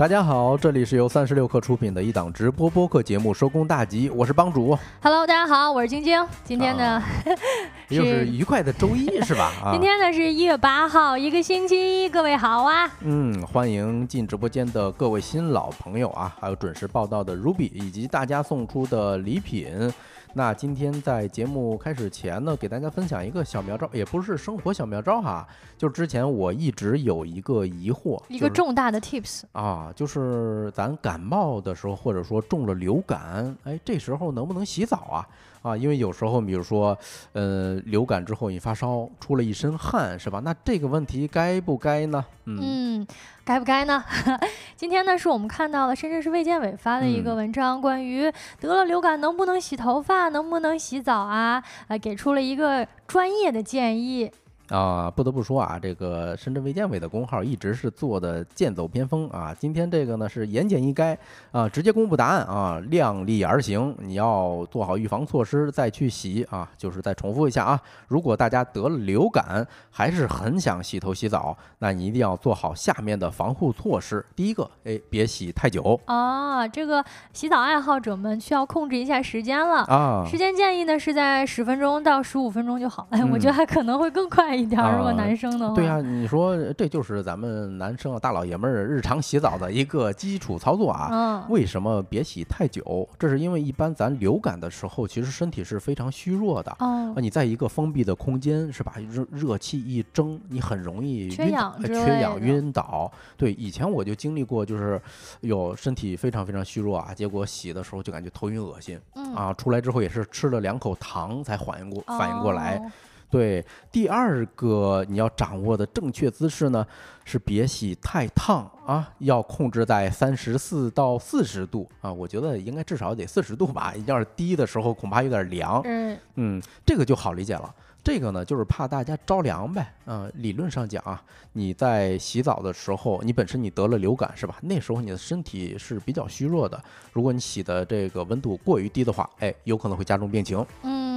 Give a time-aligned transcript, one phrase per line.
[0.00, 4.74] 大家好，这里是由三十六克出品的一档直播播客节目《收工大吉》，我是帮主。
[5.02, 6.26] Hello，大家好，我是晶晶。
[6.42, 7.02] 今天呢，
[7.90, 9.52] 又是愉快的周一，是吧？
[9.62, 12.90] 啊今，天呢是一月八号，一个星期一，各位好啊！
[13.00, 19.92] 嗯，欢迎进直播间的各位新老朋友啊，还有准时报道的 Ruby 以及大家送出的礼品。
[20.32, 25.46] 那今天在节目开始前呢，给大家分享一个小妙招，也不是生活小妙招哈，
[25.76, 35.26] 就是之前我一直有一个疑惑，一个重大的 tips，啊，就是咱感冒的时候，或者说中了流感，哎，这时候能不能洗澡啊？
[35.62, 36.96] 啊，因为有时候，比如说，
[37.32, 40.40] 呃，流感之后你发烧，出了一身汗，是吧？
[40.42, 42.24] 那这个问题该不该呢？
[42.46, 43.06] 嗯嗯，
[43.44, 44.02] 该不该呢？
[44.74, 51.62] 今天呢是我们看到了深圳市卫健委发的一个嗯文章，关于得了流感能不能洗头发，能不能洗澡啊？
[51.88, 54.30] 呃，给出了一个专业的建议。
[54.70, 59.54] 啊，不得不说啊，这个深圳卫健委的公号一直是做的剑走偏锋啊。
[59.58, 61.16] 今天这个呢是言简意赅
[61.50, 66.68] 啊，直接公布答案啊，量力而行，你要做好预防措施再去洗啊。
[66.78, 74.24] 就是再重复一下啊，如果大家得了流感，还是很想洗头洗澡，那你一定要做好下面的防护措施。
[74.36, 79.84] 第一个，哎，别洗太久啊，这个洗澡爱好者们需要控制一下时间了。
[79.84, 80.24] 啊。
[80.30, 83.06] 时间建议呢是在十分钟到十五分钟就好。
[83.10, 85.74] 哎，我觉得还可能会更快一点儿，如果男生的话。
[85.74, 91.08] 对呀、你说这就是咱们男生啊，大老爷们儿日常洗澡的一个基础操作啊。
[91.12, 93.08] 嗯，为什么别洗太久？
[93.18, 96.70] 这是因为一般咱流感的时候，其实身体是非常虚弱的。
[96.80, 98.94] 哦啊，，你在一个封闭的空间是吧？
[99.10, 103.12] 热热气一蒸，你很容易缺晕倒呃氧缺氧、晕倒。
[103.36, 105.00] 对，以前我就经历过，就是
[105.40, 112.76] 有身体非常非常虚弱啊，结果洗的时候就感觉头晕恶心嗯，啊，出来之后也是吃了两口糖才反应过反应过来。
[112.76, 112.90] 哦
[113.30, 116.84] 对，第二个你要掌握的正确姿势呢，
[117.24, 125.80] 是别洗太烫啊，要控制在三十四到四十度啊，我觉得应该至少得四十度吧，要是低的时候恐怕有点凉。
[125.84, 127.72] 嗯，嗯，这个就好理解了。
[128.02, 129.92] 这个呢，就是怕大家着凉呗。
[130.06, 131.22] 嗯、理论上讲啊，
[131.52, 134.56] 你在洗澡的时候，你本身你得了流感是吧？
[134.62, 136.82] 那时候你的身体是比较虚弱的。
[137.12, 140.64] 如果你洗的这个温度过于低的话，哎，有可能会加重病情。
[140.82, 141.09] 嗯，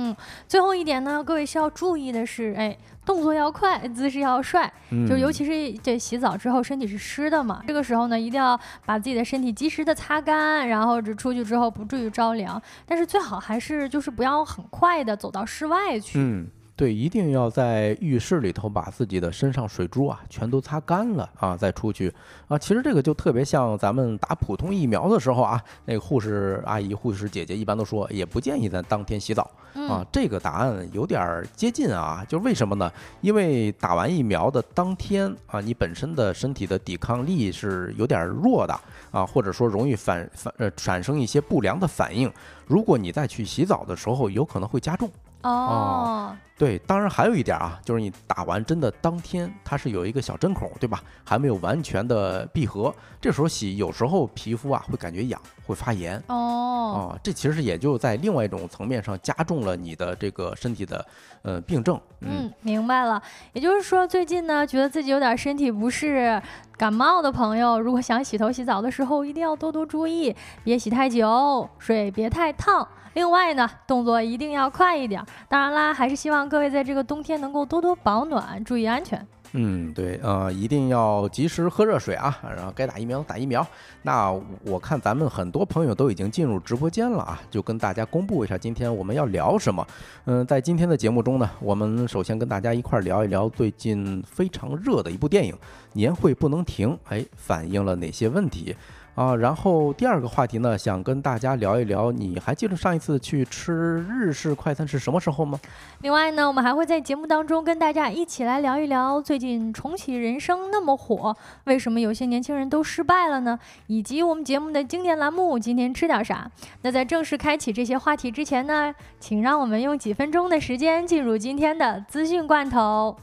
[0.47, 12.61] 最后一点呢，各位需要注意的是，哎，动作要快，姿势要帅，嗯，就尤其是这洗澡之后身体是湿的嘛，这个时候呢，一定要把自己的身体及时的擦干，然后这出去之后不至于着凉。
[12.85, 16.19] 但是最好还是就是不要很快的走到室外去。
[16.19, 22.11] 嗯，对，一定要在浴室里头把自己的身上水珠啊全都擦干了啊，再出去
[22.47, 22.57] 啊。
[22.57, 30.05] 其实这个就特别像咱们打普通疫苗的时候啊，那个护士阿姨、护士姐姐一般都说，也不建议咱当天洗澡啊嗯。
[30.11, 32.91] 这个答案有点儿接近啊，就是为什么呢？
[33.21, 38.73] 因为打完疫苗的当天啊，你本身的身体的抵抗力是有点儿弱的
[39.11, 42.31] 啊，或者说容易反反呃产生一些不良的反应。
[42.65, 45.07] 如果你再去洗澡的时候，有可能会加重。
[45.43, 51.01] 哦，对，当然还有一点啊，就是你打完针的当天，它是有一个小针孔，对吧？
[51.23, 61.03] 还没有完全的闭合，这时候洗，有时候皮肤啊会感觉痒，会发炎哦，啊，这其实也就在另外一种层面上加重了你的这个身体的
[61.41, 61.99] 呃病症。
[62.21, 63.21] 嗯，嗯，明白了。
[63.53, 66.39] 也就是说，最近呢，觉得自己有点身体不适、
[66.77, 72.87] 感冒的朋友，如果想洗头洗澡的时候，一定要多多注意，别洗太久，水别太烫。
[73.13, 75.27] 另外呢，动作一定要快一点儿。
[75.47, 79.25] 当然啦，还是希望各位在这个冬天能够多多保暖，注意安全。
[79.55, 83.65] 嗯，对，呃，一定要及时喝热水啊，然后该打疫苗打疫苗。
[84.01, 84.33] 那
[84.63, 89.85] 我看咱们很多朋友都已经进入直播间了啊，就跟大家公布一下今天我们要聊什么。
[90.25, 95.53] 嗯，在今天的节目中呢，我们首先跟大家一块儿聊一聊最近非常热的一部电影
[95.93, 98.75] 《年会不能停》，哎，反映了哪些问题？
[99.15, 105.59] 啊，然后第二个话题呢，想跟大家聊一聊，你还记得上一次去吃日式快餐是什么时候吗？
[106.01, 111.35] 另外呢，我们还会在节目当中跟大家一起来聊一聊最近重启人生那么火，
[111.65, 113.59] 为什么有些年轻人都失败了呢？
[113.85, 116.49] 以及我们节目的经典栏目今天吃点啥？
[116.81, 123.15] 那在正式开启这些话题之前呢，请让我们用几分钟的时间进入今天的资讯罐头。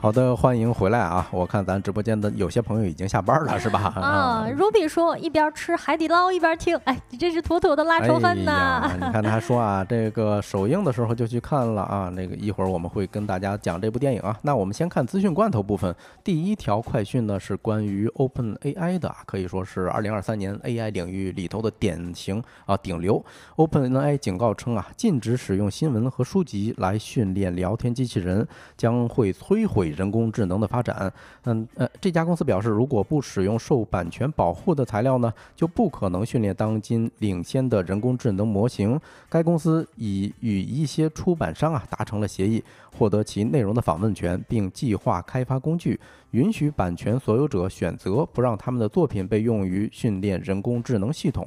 [0.00, 1.28] 好的，欢迎回来啊！
[1.30, 3.80] 我看咱直播间的有些朋友已经下班了，是吧？
[4.00, 8.90] 啊，Ruby 说一边吃海底捞一边听，哎，你这是妥妥的拉仇恨呐！
[8.94, 14.34] 你看他说啊， 这个首映的时候就去看了啊，那个一会儿我们会跟大家讲这部电影啊。
[14.40, 15.94] 那我们先看资讯罐头部分，
[16.24, 23.22] 第一条快讯呢是关于 Open AI 的，可以说是二零二三年 AI 领域里头的典型啊顶流。
[23.56, 28.48] Open AI 警告称啊，禁止使用新闻和书籍来训练聊天机器人，
[28.78, 29.89] 将会摧毁。
[29.90, 31.12] 人工智能的发展，
[31.44, 39.00] 嗯呃，这家公司表示，如果不使用受版权保护的材料呢，就不可能训练当今领先的人工智能模型。
[39.28, 42.62] 该公司已与一些出版商啊达成了协议，
[42.96, 45.98] 获得其内容的访问权，并计划开发工具。
[46.32, 51.44] 允许版权所有者选择不让他们的作品被用于训练人工智能系统。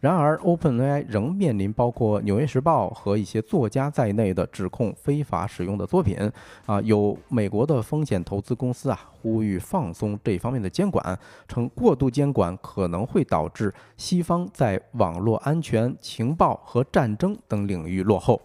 [0.00, 6.18] 然而，OpenAI 仍面临包括《纽约时报》和一些作家在内的指控非法使用的作品。
[6.66, 18.38] 啊，有美国的风险投资公司啊呼吁放松这方面的监管，称过度监管可能会导致西方在网络安全、情报和战争等领域落后。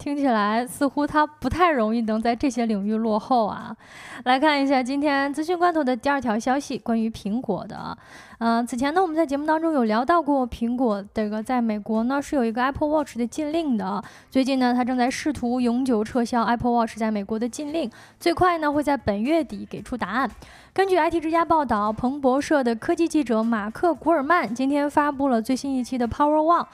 [0.00, 3.76] 听起来似乎它不太容易能在这些领域落后啊！
[4.24, 7.94] 来看一下今天资讯罐头的第二条消息，关于苹果的。
[8.38, 14.02] 嗯，此前呢，我们在节目当中有聊到过，苹果这个在美国呢是有一个 Apple Watch 的禁令的。
[14.30, 20.30] 最近呢，它正在试图永久撤销 Apple Watch 在美国的禁令，最快呢会在本月底给出答案。
[20.72, 26.66] 根据 IT 之家报道，彭博社的科技记者马克·古尔曼今天发布了最新一期的 Power One。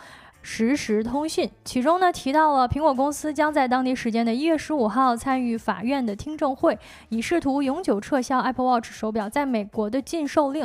[0.48, 6.78] 实时通讯，其中呢提到了苹果公司将在当地时间的一月十五号参与法院的听证会，
[7.08, 10.64] 以试图永久撤销 Apple Watch 手表在美国的禁售令。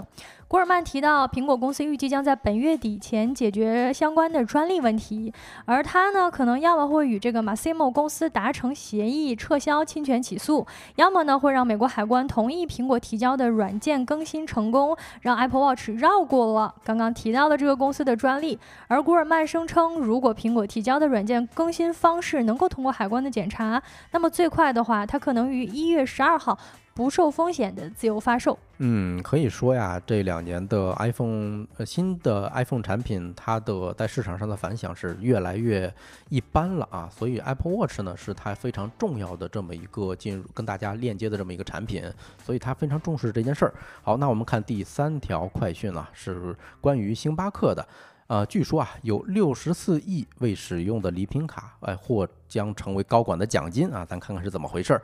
[0.52, 5.34] 古尔曼提到，苹果公司预计将在本月底前解决相关的专利问题，
[5.64, 10.68] 而他呢，可能要么会与这个 Massimo 公司达成协议，撤销侵权起诉，
[10.98, 18.60] 要么呢，会让美国海关同意苹果提交的软件更新成功，让 Apple Watch 绕过了刚刚提到的这个公司的专利。
[18.90, 23.82] 而古尔曼声称，如果苹果提交的软件更新方式能够通过海关的检查，
[24.12, 26.60] 那么最快的话，它可能于一月十二号。
[26.94, 28.58] 不受风险的自由发售。
[28.80, 35.94] 嗯，可以说呀，这两年的 iPhone 呃新的 iPhone 产品，它的在市场上的反响是越来越
[36.30, 37.10] 一般了啊。
[37.12, 42.04] 所以 Apple Watch 呢是它非常重要的这么一个进入跟大家链接的这么一个产品，
[42.44, 43.74] 所以它非常重视这件事儿。
[44.02, 47.88] 好，那我们看第三条快讯啊，是关于星巴克的。
[48.28, 54.06] 呃，据说啊，有六十四亿未使用的礼品卡，哎，或将成为高管的奖金啊。
[54.06, 55.02] 咱看看是怎么回事儿。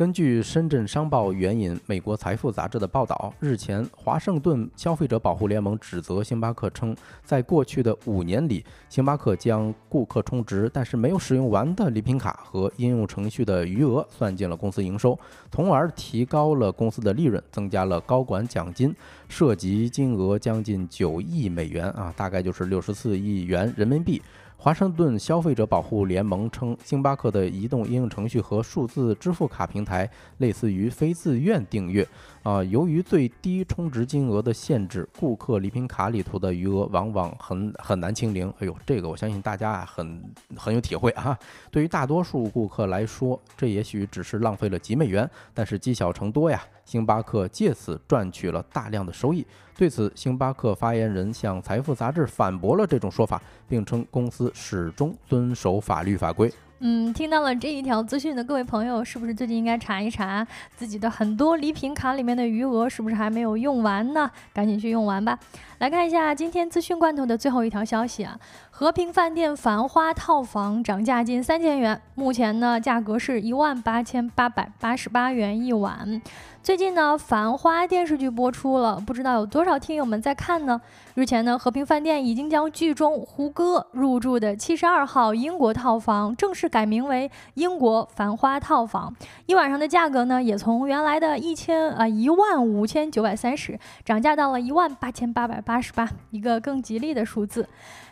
[0.00, 15.18] 根据深圳商报援引美国财富杂志的报道，日前，华盛顿消费者保护联盟指责星巴克称，在过去的五年里，星巴克将顾客充值但是没有使用完的礼品卡和应用程序的余额算进了公司营收，
[15.52, 18.96] 从而提高了公司的利润，增加了高管奖金，
[19.28, 24.22] 涉及金额将近九亿美元啊，大概就是六十四亿元人民币。
[24.62, 32.06] 华盛顿消费者保护联盟称，星巴克的移动应用程序和数字支付卡平台类似于非自愿订阅。
[32.42, 38.48] 啊，由于最低充值金额的限制，顾客礼品卡里头的余额往往很很难清零。
[38.60, 40.24] 哎呦，这个我相信大家啊很
[40.56, 41.38] 很有体会啊。
[41.70, 46.62] 对于大多数顾客来说，这也许只是浪费了几美元，但是积少成多呀。
[46.86, 49.46] 星巴克借此赚取了大量的收益。
[49.76, 56.50] 对此，星巴克发言人向财富杂志反驳了这种说法，并称公司始终遵守法律法规。
[56.82, 64.30] 嗯，听到了这一条资讯的各位朋友，是不是最近应该查一查自己的很多礼品卡里面的余额是不是还没有用完呢？
[64.54, 65.38] 赶紧去用完吧。
[65.76, 68.38] 来看一下今天资讯罐头的最后一条消息啊，
[68.70, 76.22] 和平饭店繁花套房涨价近三千元，目前呢价格是一万八千八百八十八元一晚。
[76.62, 80.78] 最近呢，《繁花》电视剧播出了，不知道有多少听友们在看呢？
[81.14, 97.66] 日前呢，和平饭店已经将剧中胡歌入住的七十二号英国套房正式改名为英国繁花套房，一晚上的价格呢，也从原来的一千啊一万五千九百三十涨价到了一万八千八百八十八，一个更吉利的数字。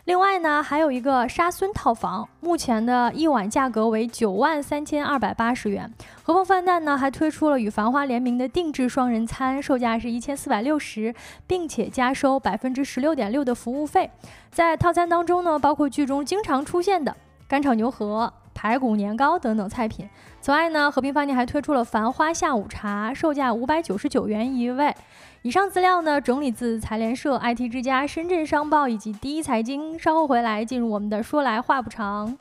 [0.09, 5.93] 另外呢，还有一个沙孙套房，目前的一晚价格为九万三千二百八十元。
[6.23, 11.13] 和风饭店呢还推出了与繁花联名的定制双人餐，售价是一千四百六十，
[11.45, 14.09] 并且加收百分之十六点六的服务费。
[14.49, 17.15] 在套餐当中呢，包括剧中经常出现的
[17.47, 20.09] 干炒牛河、排骨年糕等等菜品。
[20.41, 24.95] 此外呢，和平饭店还推出了繁花下午茶，售价五百九十九元一位。
[25.41, 29.97] 以上资料呢，整理自财联社、IT 之家、深圳商报以及第一财经。
[29.97, 32.37] 稍后回来进入我们的说来话不长。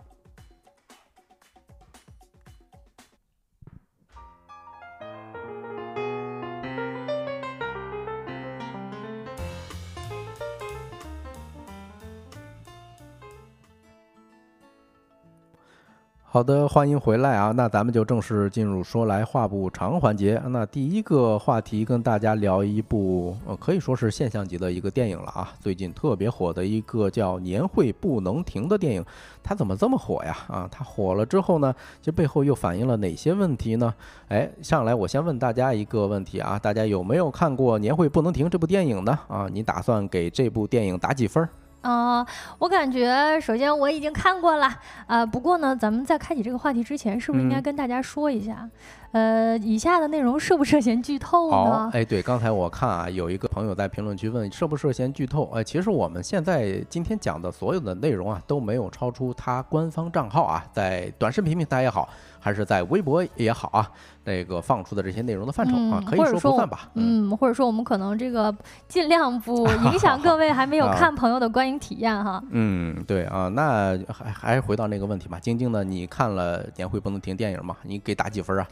[16.30, 17.52] 好的，欢迎回来啊！
[17.56, 20.38] 那咱们就正式进入说来话不长环节。
[20.48, 25.54] 那第一个话题跟大家聊一部，呃，可以说是现象级的一个电影了啊！
[25.58, 29.02] 最近特别火的一个叫《年会不能停》的电影，
[29.42, 30.36] 它怎么这么火呀？
[30.48, 33.94] 啊，它火了之后呢，这背后又反映了哪些问题呢？
[34.28, 39.18] 哎，上来我先问大家一个问题啊，大家有没有看过《年会不能停》这部电影呢？
[39.28, 41.48] 啊，你打算给这部电影打几分？
[41.80, 42.26] 啊，
[42.58, 44.68] 我感觉首先我已经看过了，
[45.06, 48.68] 啊，不过呢，咱们在开启这个话题之前，是不是应该跟大家说一下，
[49.12, 51.90] 呃，以下的内容涉不涉嫌剧透呢？
[51.92, 62.08] 哎，对，刚才我看啊，有一个朋友在评论区问涉不涉嫌剧透，哎，其实我们现在今天讲的所有的内容啊，都没有超出他官方账号啊，在短视频平台也好。
[62.40, 63.90] 还是在微博也好啊，
[64.24, 66.88] 那个放出的这些内容的范畴啊，可以说不算吧。
[66.94, 68.54] 嗯，或者说我们可能这个
[68.88, 72.42] 尽量不影响各位还没有 看朋友的观影体验哈。
[72.50, 75.38] 嗯，对啊，那还还是回到那个问题吧。
[75.40, 77.76] 晶晶呢，你看了《年会不能停》电影吗？
[77.82, 78.66] 你给打几分啊？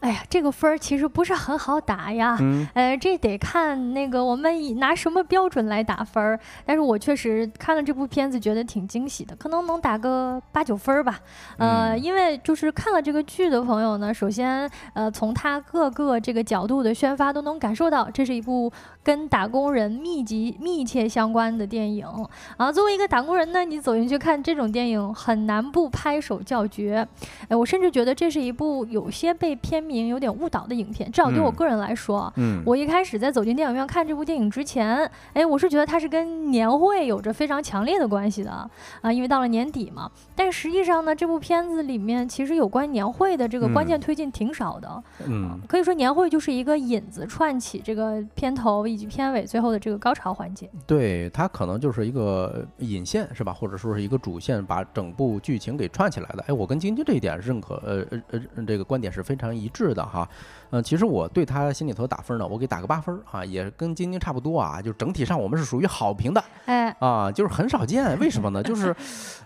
[0.00, 2.38] 哎呀，这个分儿其实不是很好打呀，
[2.74, 6.40] 呃，这得看那个我们以拿什么标准来打分儿。
[6.64, 11.20] 但是我确实看了这部片子，觉得挺惊喜的，可能能打个八九分儿吧。
[11.58, 22.06] 呃，因为就是看了这个剧的朋友呢，首先呃，从他各个这个角度的宣发都能感受到，这是一部跟打工人密集密切相关的电影
[22.56, 22.70] 啊。
[22.70, 27.06] 作为一个打工人呢，你走进去看这种电影，很难不拍手叫绝。
[27.48, 29.80] 哎，我甚至觉得这是一部有些被片。
[29.80, 40.08] 名有点误导的影片，至少对我个人来说，嗯，我一开始在走进电影院看这部电影之前，哎，我是觉得它是跟年会有着非常强烈的关系的啊，因为到了年底嘛。
[40.36, 50.70] 但实际上呢，这部片子里面其实有关年会的这个关键推进挺少的，嗯，可以说年会就是一个引子，串起这个片头以及片尾最后的这个高潮环节。
[50.86, 53.52] 对，它可能就是一个引线，是吧？
[53.52, 56.44] 或者说是一个主线，把整部剧情给串起来的。
[56.48, 59.90] 哎，我跟晶晶这一点认可，呃呃呃，这个观点是非常一致。
[59.90, 60.28] 的哈，
[60.70, 68.62] 嗯，其实我对他心里头打分呢，我给打个八分啊，也跟晶晶差不多啊，就整体上我们是属于好评的，哎，啊，就是很少见，为什么呢？
[68.62, 68.94] 就是。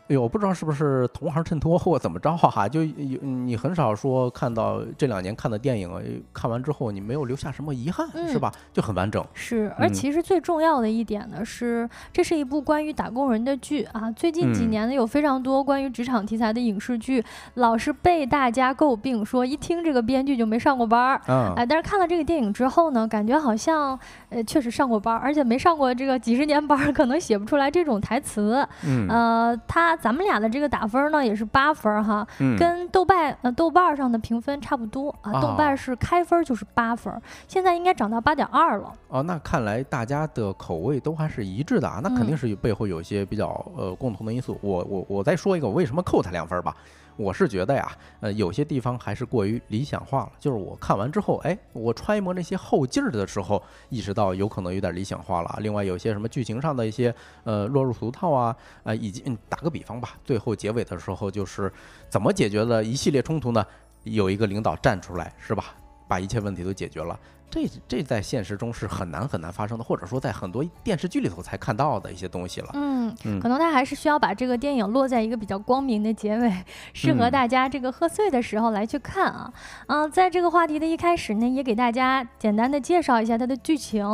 [0.07, 8.53] 哎呦，不知道是不是同行衬托或怎么着哈，就有你很少说看到这两年看的电影，看完之后你没有留下什么遗憾，是吧？
[8.71, 9.25] 就很完整。
[9.33, 14.11] 是，而其实最重要的一点呢是，这是一部关于打工人的剧啊。
[14.11, 21.21] 最近几年呢，有非常多关于职场题材的影视剧，老是被大家诟病说一听这个编剧就没上过班儿。
[21.27, 21.55] 嗯。
[21.57, 28.67] 哎，但是看了这个电影之后呢，感觉好像呃确实上过班儿，而且没上过这个几十年班儿，可能写不出来这种台词。
[28.87, 29.09] 嗯。
[29.09, 29.95] 呃，他。
[30.05, 32.27] 咱们俩的这个打分呢，也是八分哈，
[32.59, 35.41] 跟豆瓣呃豆瓣上的评分差不多啊。
[35.41, 37.15] 豆瓣是开分就是八分，
[37.49, 38.93] 现在应该涨到八点二了。
[39.09, 44.59] 哦，那看来大家的口味都还是一致的啊，那肯定是背后有一些比较呃共同的因素。
[44.61, 46.77] 我我我再说一个，我为什么扣他两分吧。
[47.17, 50.33] 我是觉得呀，呃，有些地方还是过于理想化了。
[50.39, 55.59] 就是我看完之后，哎，我揣摩那些后劲儿的时候，意识到有可能有点理想化了。
[55.61, 61.73] 另外，有些什么剧情上的一些呃落入俗套啊，啊，以及打个比方吧，最后结尾的时候就是
[62.09, 63.65] 怎么解决了一系列冲突呢？
[64.03, 65.75] 有一个领导站出来，是吧？
[66.07, 67.19] 把一切问题都解决了。
[67.55, 72.71] 这这在现实中是很难很难发生的，或者说在很多电视剧里头才看到的一些东西了。
[72.75, 76.53] 嗯，可能他还是需要把这个电影落在一个比较光明的结尾，
[76.93, 79.53] 适合大家这个贺岁的时候来去看啊。
[79.87, 84.05] 嗯，在这个话题的一开始呢，也给大家简单的介绍一下它的剧情。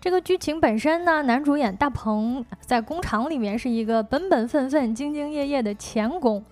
[0.00, 6.42] 这个剧情本身呢，男主演大鹏在工厂里面是一个本本分分、兢兢业业的钳工，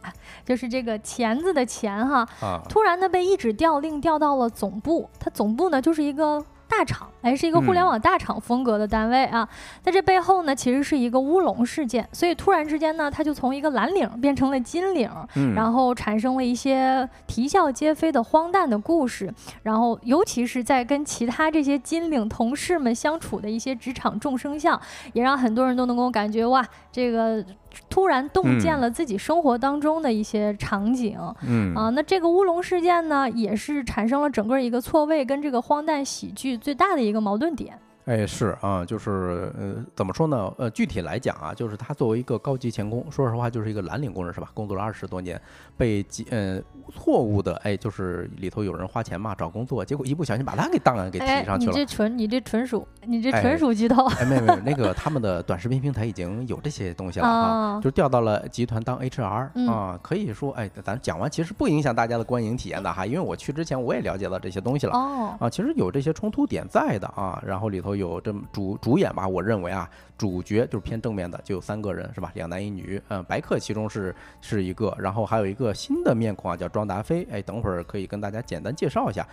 [0.44, 2.28] 就是这个钳子的钳哈。
[2.68, 6.44] 突然呢，被一纸调令调到了总部，他总部呢就是一个。
[6.70, 9.48] 大厂，哎，是一个互联网大厂风格的单位啊。
[9.82, 15.10] 在这背后呢，其实是一个乌龙事件，所以突然之间呢，他就从一个蓝领变成了金领，
[15.54, 19.32] 然后产生了一些啼笑皆非的荒诞的故事。
[19.62, 24.80] 然后，尤其是在跟其他这些金领同事们相处的一些职场众生相，
[25.12, 27.44] 也让很多人都能够感觉哇，这个。
[27.90, 37.78] 突然洞见了自己生活当中的一些场景，嗯啊，那这个乌龙事件呢，也是产生了整个一个错位跟这个荒诞喜剧最大的一一个矛盾点。
[38.08, 40.50] 哎，是啊，就是呃，怎么说呢？
[40.56, 44.48] 呃，具体来讲啊，就是他作为一个高级钳工，说实话就是一个蓝领工人是吧？
[44.54, 45.38] 工作了二十多年，
[45.76, 46.58] 被呃
[46.90, 51.72] 错误的哎，就是里头有人花钱嘛找工作，结果一不小心把他给档案给提上去了。
[51.72, 54.06] 你这纯你这纯属你这哎纯属剧透。
[54.06, 64.94] 哎，没有没有，那个他们的短视频平台已经有这些东西了哈，啊就调到了集团当 HR 嗯啊，可以说，哎，咱讲完其实不影响大家的观影体验的哈，因为我去之前我也了解到这些东西了。
[64.94, 72.32] 哦，啊，其实有这些冲突点在的啊，然后里头有这么主主演吧，我认为啊，主角就是偏正面的，就有三个人是吧？
[72.34, 79.26] 两男一女，嗯，白客其中是是一个，然后还有一个新的面孔啊，叫庄达菲，哎，等会儿可以跟大家简单介绍一下。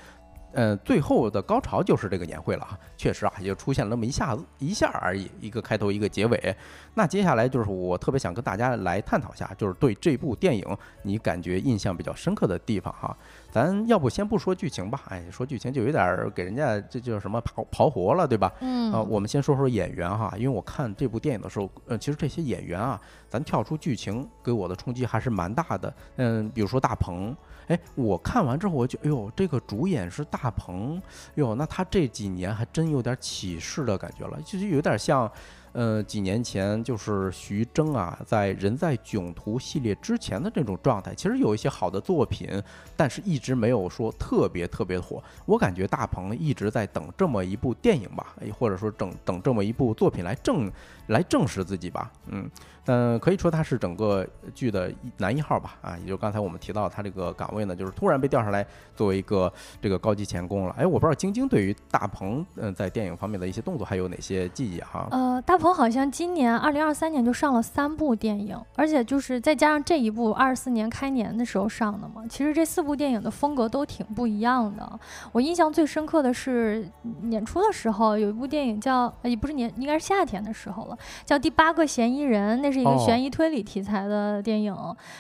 [0.58, 6.56] 嗯，最后的高潮就是这个年会了啊，确实啊，也就出现了那么一下子一下而已，一个开头一个结尾。
[6.94, 10.66] 那接下来就是我特别想跟大家来探讨一下，就是对这部电影
[11.02, 13.18] 你感觉印象比较深刻的地方哈。
[13.56, 18.52] 咱要不先不说剧情吧，哎，说剧情就有点儿给人家这叫什么刨刨活了，对吧？
[18.60, 25.94] 嗯，啊，我们先说说演员哈，因为我看这部电影的时候，呃，其实这些演员啊，咱跳出剧情给我的冲击还是蛮大的。
[26.18, 27.34] 嗯，比如说大鹏，
[27.68, 31.02] 哎，我看完之后我就，哎呦，这个主演是大鹏，
[31.36, 35.32] 哟，那他这几年还真有点起势的感觉了，就是有点像。
[35.76, 42.50] 呃，几年前就是徐峥啊，在《人在囧途》系列之前的这种状态，其实有一些好的作品，
[42.96, 45.22] 但是一直没有说特别特别火。
[45.46, 50.72] 我感觉大鹏一直在等这么一部电影吧，或者说等等这么一部作品来证
[51.08, 52.10] 来证实自己吧。
[52.28, 52.50] 嗯，
[52.86, 55.76] 但可以说他是整个剧的男一号吧。
[55.82, 58.66] 啊，也就刚才我们提到他这个岗位呢，就是突然被调上来
[58.96, 59.52] 作为一个
[59.82, 60.76] 这个高级钳工了。
[60.78, 65.08] 哎，我不知道晶晶对于大鹏嗯、在电影方面的一些动作还有哪些记忆哈？
[65.12, 72.24] 呃，大鹏好像今年二零二三年就上了三部电影，而且就是再加上这一部二四年开年的时候上的嘛。
[72.30, 75.00] 其实这四部电影的风格都挺不一样的。
[75.32, 76.88] 我印象最深刻的是
[77.22, 84.76] 年初的时候有一部电影叫，呃也不是年，应该是夏天的时候了，叫《第八个嫌疑人》，那是一个哦悬疑推理题材的电影。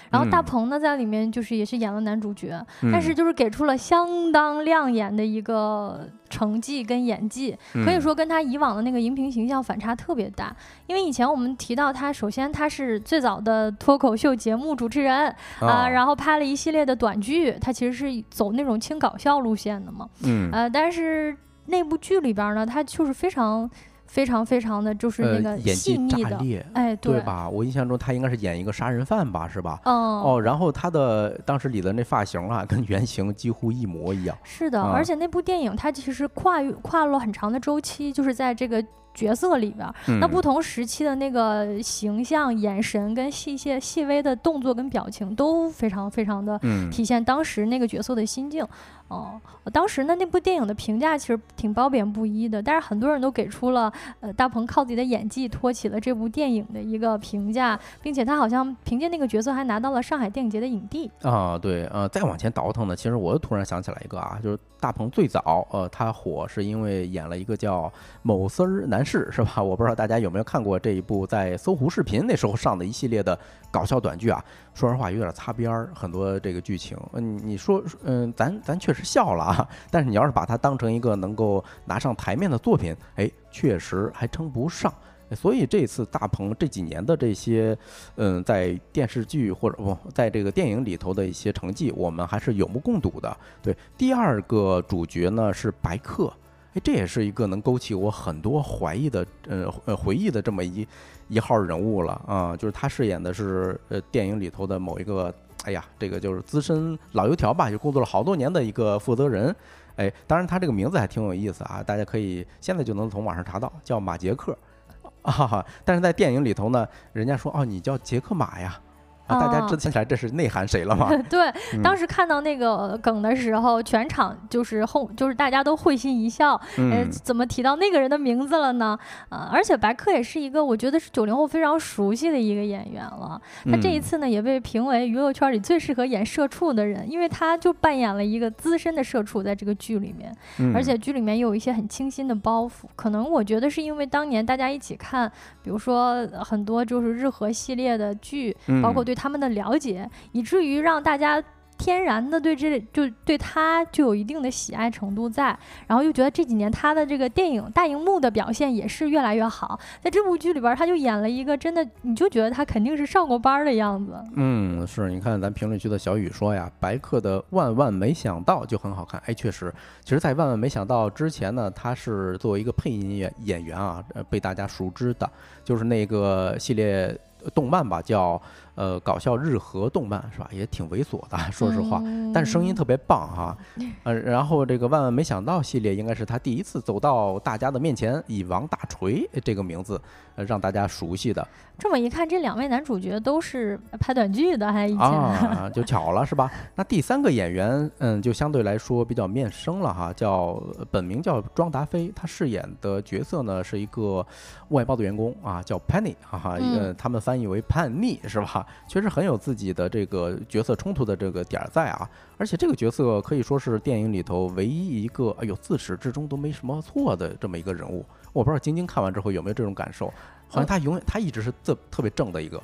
[0.10, 2.50] 然后大嗯鹏呢在里面就是也是演了男主角，
[2.82, 10.56] 但嗯是就是给出了相当亮眼的一个成绩跟演技，可以嗯说跟他以往的那个荧屏形象反差特别大。
[10.88, 15.28] 因为以前我们提到他，首先他是最早的脱口秀节目主持人
[15.60, 20.10] 啊、哦然后拍了一系列的短剧，他其实是走那种轻搞笑路线的嘛。
[20.24, 21.36] 嗯呃，但是
[21.68, 23.70] 那部剧里边呢，他就是非常
[24.06, 27.20] 非常非常的就是那呃个细腻的，哎，对？
[27.22, 27.50] 吧？
[27.50, 29.80] 我印象中他应该是演一个杀人犯吧，是吧？
[29.84, 34.38] 嗯，哦，然后他的当时理的那发型啊，跟原型几乎一模一样。
[34.44, 38.84] 是的，啊而且那部电影它其实跨越跨了很长的周期，就是在这个
[39.14, 39.88] 角色里边，
[40.20, 48.66] 那嗯不同时期的那个形象、眼神跟细些细微的动作跟表情都非常非常的嗯体现当时那个角色的心境。
[49.08, 49.40] 哦，
[49.72, 61.10] 当时呢那部电影的评价其实挺褒贬不一的，但是很多人都给出了呃大鹏靠自己的演技托起了这部电影的一个评价，并且他好像凭借那个角色还拿到了上海电影节的影帝。
[61.22, 67.84] 啊，对，呃，再往前倒腾呢，其实我又突然想起来一个啊，就是大鹏最早，呃，他火是因为演了一个叫
[68.24, 69.62] 《某丝儿男士》，是吧？
[69.62, 73.38] 我不知道大家有没有看过这一部在搜狐视频那时候上的一系列的
[73.76, 74.42] 搞笑短剧啊。
[74.74, 84.94] 说实话，有点擦边儿，很多这个剧情，嗯，你说，嗯，咱咱确实笑了啊，但是你要是把它当成一个能够拿上台面的作品，哎，确实还称不上。
[85.32, 87.76] 所以这次大鹏这几年的这些，
[88.16, 93.36] 嗯，在电视剧或者不在这个电影里头的一些成绩，我们还是有目共睹的。
[93.62, 96.32] 对，第二个主角呢是白客，
[96.76, 100.88] 哎，这也是一个能勾起我很多怀疑的，呃呃回忆的这么一
[101.28, 105.34] 一号人物了啊，就是他饰演的是呃电影里头的某一个，
[105.64, 109.56] 哎呀，这个就是资深老油条吧，就工作了好多年的一个负责人。
[109.96, 114.58] 哎，当然他这个名字还挺有意思啊，大家可以现在就能从网上查到，叫马杰克。
[115.24, 118.80] 啊，但是在电影里头呢，人家说哦，你叫杰克马呀，
[119.28, 121.10] 啊，大家哦知听起来这是内涵谁了吗？
[121.30, 126.54] 对，嗯当时看到那个梗的时候，全场就是后就是大家都会心一笑。
[126.78, 128.98] 呃，嗯怎么提到那个人的名字了呢？
[129.30, 133.42] 啊，而且白客也是一个我觉得是九零后非常熟悉的一个演员了。
[133.66, 142.86] 他这一嗯次呢，也被评为娱乐圈里最适合演社畜的人，因为他就扮演了一个资深的社畜在这个剧里面，嗯而且剧里面有一些很清新的包袱。
[142.96, 145.32] 可能我觉得是因为当年大家一起看，
[145.64, 151.42] 比如说呃很多就是日和系列的剧，包括嗯对他们的了解，以至于让大家
[151.78, 155.48] 天然的对这就对他就有一定的喜爱程度在，
[155.88, 164.14] 然后又觉得这几年他的这个电影大荧幕的表现也是越来越好，在这部剧里边他就演了一个真的，你就觉得他肯定是上过班的样子。
[164.38, 169.22] 嗯，是你看咱评论区的小雨说呀，白客的万万没想到就很好看。
[169.26, 169.74] 哎，确实，
[170.06, 175.30] 其实，在万万没想到之前呢，他是作为一个配音演演员啊，呃，被大家熟知的，
[175.66, 177.14] 就是那个系列
[177.54, 178.42] 动漫吧，叫
[178.76, 180.48] 呃搞笑日和动漫是吧？
[180.52, 183.58] 也挺猥琐的，说实话，嗯但是声音特别棒哈。
[184.04, 190.00] 呃，然后这个万万没想到系列应该是他第一次走到大家的面前，以王大锤这个名字
[190.36, 195.00] 呃让大家熟悉的这么一看，这两位男主角都是拍短剧的，还以前。
[195.00, 196.50] 啊， 就巧了是吧？
[196.76, 204.26] 那第三个演员，嗯，就相对来说比较面生了哈，叫本名叫庄达菲，他饰演的角色呢是一个
[204.70, 208.66] 外包的员工啊，叫 Penny 哈哈，嗯呃，他们翻译为叛逆是吧？
[208.88, 218.06] 确实很有自己的这个角色冲突的这个点儿在啊，而且这个角色可以说是电影里头唯一一个哎呦自始至终都没什么错的这么一个人物。
[218.32, 220.14] 我不知道晶晶看完之后有没有这种感受，
[220.56, 222.62] 好像他永远他一直是特特别正的一个。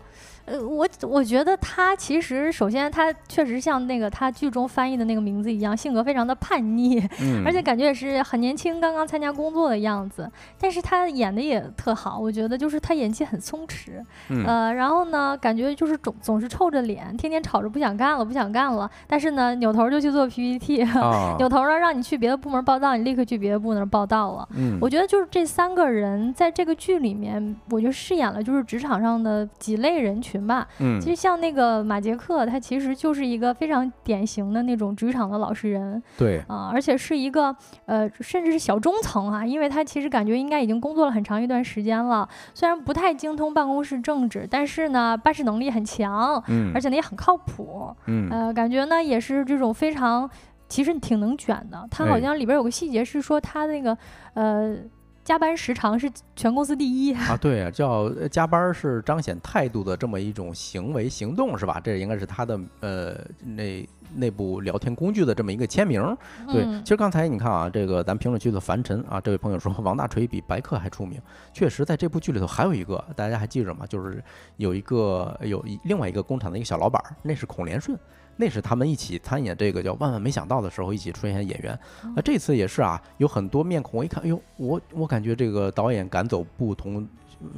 [0.51, 10.29] 呃，我我觉得他其实首先他确实像那个他剧中翻译的那个名字一样，性格非常的叛逆，嗯，而且感觉也是很年轻，刚刚参加工作的样子。
[10.59, 18.89] 但是他演的也特好，我觉得就是他演技很松弛，嗯呃，然后呢，感觉就是总总是臭着脸，天天吵着不想干了，不想干了。
[19.07, 24.49] 但是呢，扭头就去做 PPT，、啊， 扭头呢让你去别的部门报道，你立刻去别的部门报道了。
[24.55, 30.67] 嗯，我觉得就是这三个人在这个剧里面，我觉得饰演了就是职场上的几类人群吧。
[30.79, 30.99] 嗯。
[30.99, 36.01] 其实像那个马杰克，他其实就是一个非常典型的那种职场的老实人。
[36.17, 48.29] 对，啊、而且是一个呃，甚至是小中层啊，因为他其实感觉应该已经工作了很长一段时间了，虽然不太精通办公室政治，但是呢，办事能力很强，嗯，而且呢也很靠谱，嗯。
[48.31, 50.29] 呃，感觉呢也是这种非常，
[50.67, 51.87] 其实挺能卷的。
[51.89, 52.21] 他好哎。
[52.21, 53.97] 像里边有个细节是说他那个
[54.33, 54.75] 呃
[55.23, 57.13] 加班时长是全公司第一。
[57.13, 61.79] 啊，对啊，叫呃加班儿是彰显态度的这么一种行为行动是吧？
[61.83, 66.01] 这应该是他的呃那内部聊天工具的这么一个签名。
[66.47, 71.21] 对，嗯其实刚才你看啊，这个咱评论区的凡尘啊，这位朋友说王大锤比白客还出名，
[71.53, 73.85] 确实在这部剧里头还有一个，大家还记着吗？
[73.87, 74.21] 就是
[74.57, 77.97] 有一个有一另外一个工厂的一个小老板儿，那是孔连顺。
[78.37, 81.73] 那是他们一起参演这个叫《万万没想到》的时候一起出现的演员，
[82.15, 87.07] 啊，这次也是啊，有很多面孔，我一看，哎呦，我我感觉这个导演敢走不同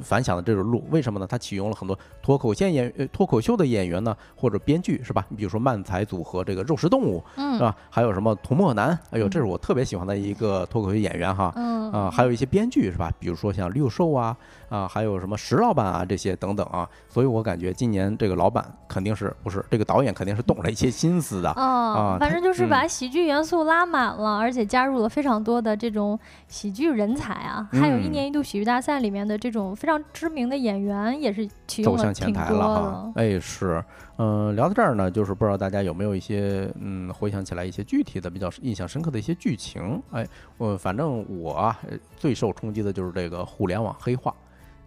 [0.02, 1.26] 反响的这种路，为什么呢？
[1.26, 5.24] 他启用了很多脱口线演呃脱口秀的演员呢，或者编剧是吧？
[5.28, 7.76] 你比如说漫才组合这个肉食动物是嗯吧？
[7.90, 11.52] 还有什么涂墨男，哎呦，这是我特别喜欢的一个脱口秀演员哈。
[11.56, 13.12] 嗯啊，还有一些编剧是吧？
[13.20, 14.36] 比如说像六兽啊，
[14.68, 21.50] 啊，还有什么石老板啊这些等等啊，所以我感觉今年这个老板肯定是不是这个导演肯定是动了一些心思的。
[21.50, 33.22] 啊，反正就是嗯把喜剧元素拉满了，而且加入了非常多的这种喜剧人才啊，还有一嗯年一度喜剧大赛里面的这种非常知名的演员也是启用走了挺多向前台了哈的。。
[33.22, 33.84] 哎，是，
[34.16, 40.00] 嗯、聊到这儿呢，就是不知道大家有没有一些，嗯，回想起来一些具体的、比较印象深刻的一些剧情。
[40.12, 41.74] 哎，我反正我，
[42.16, 44.32] 最受冲击的就是这个互联网黑化。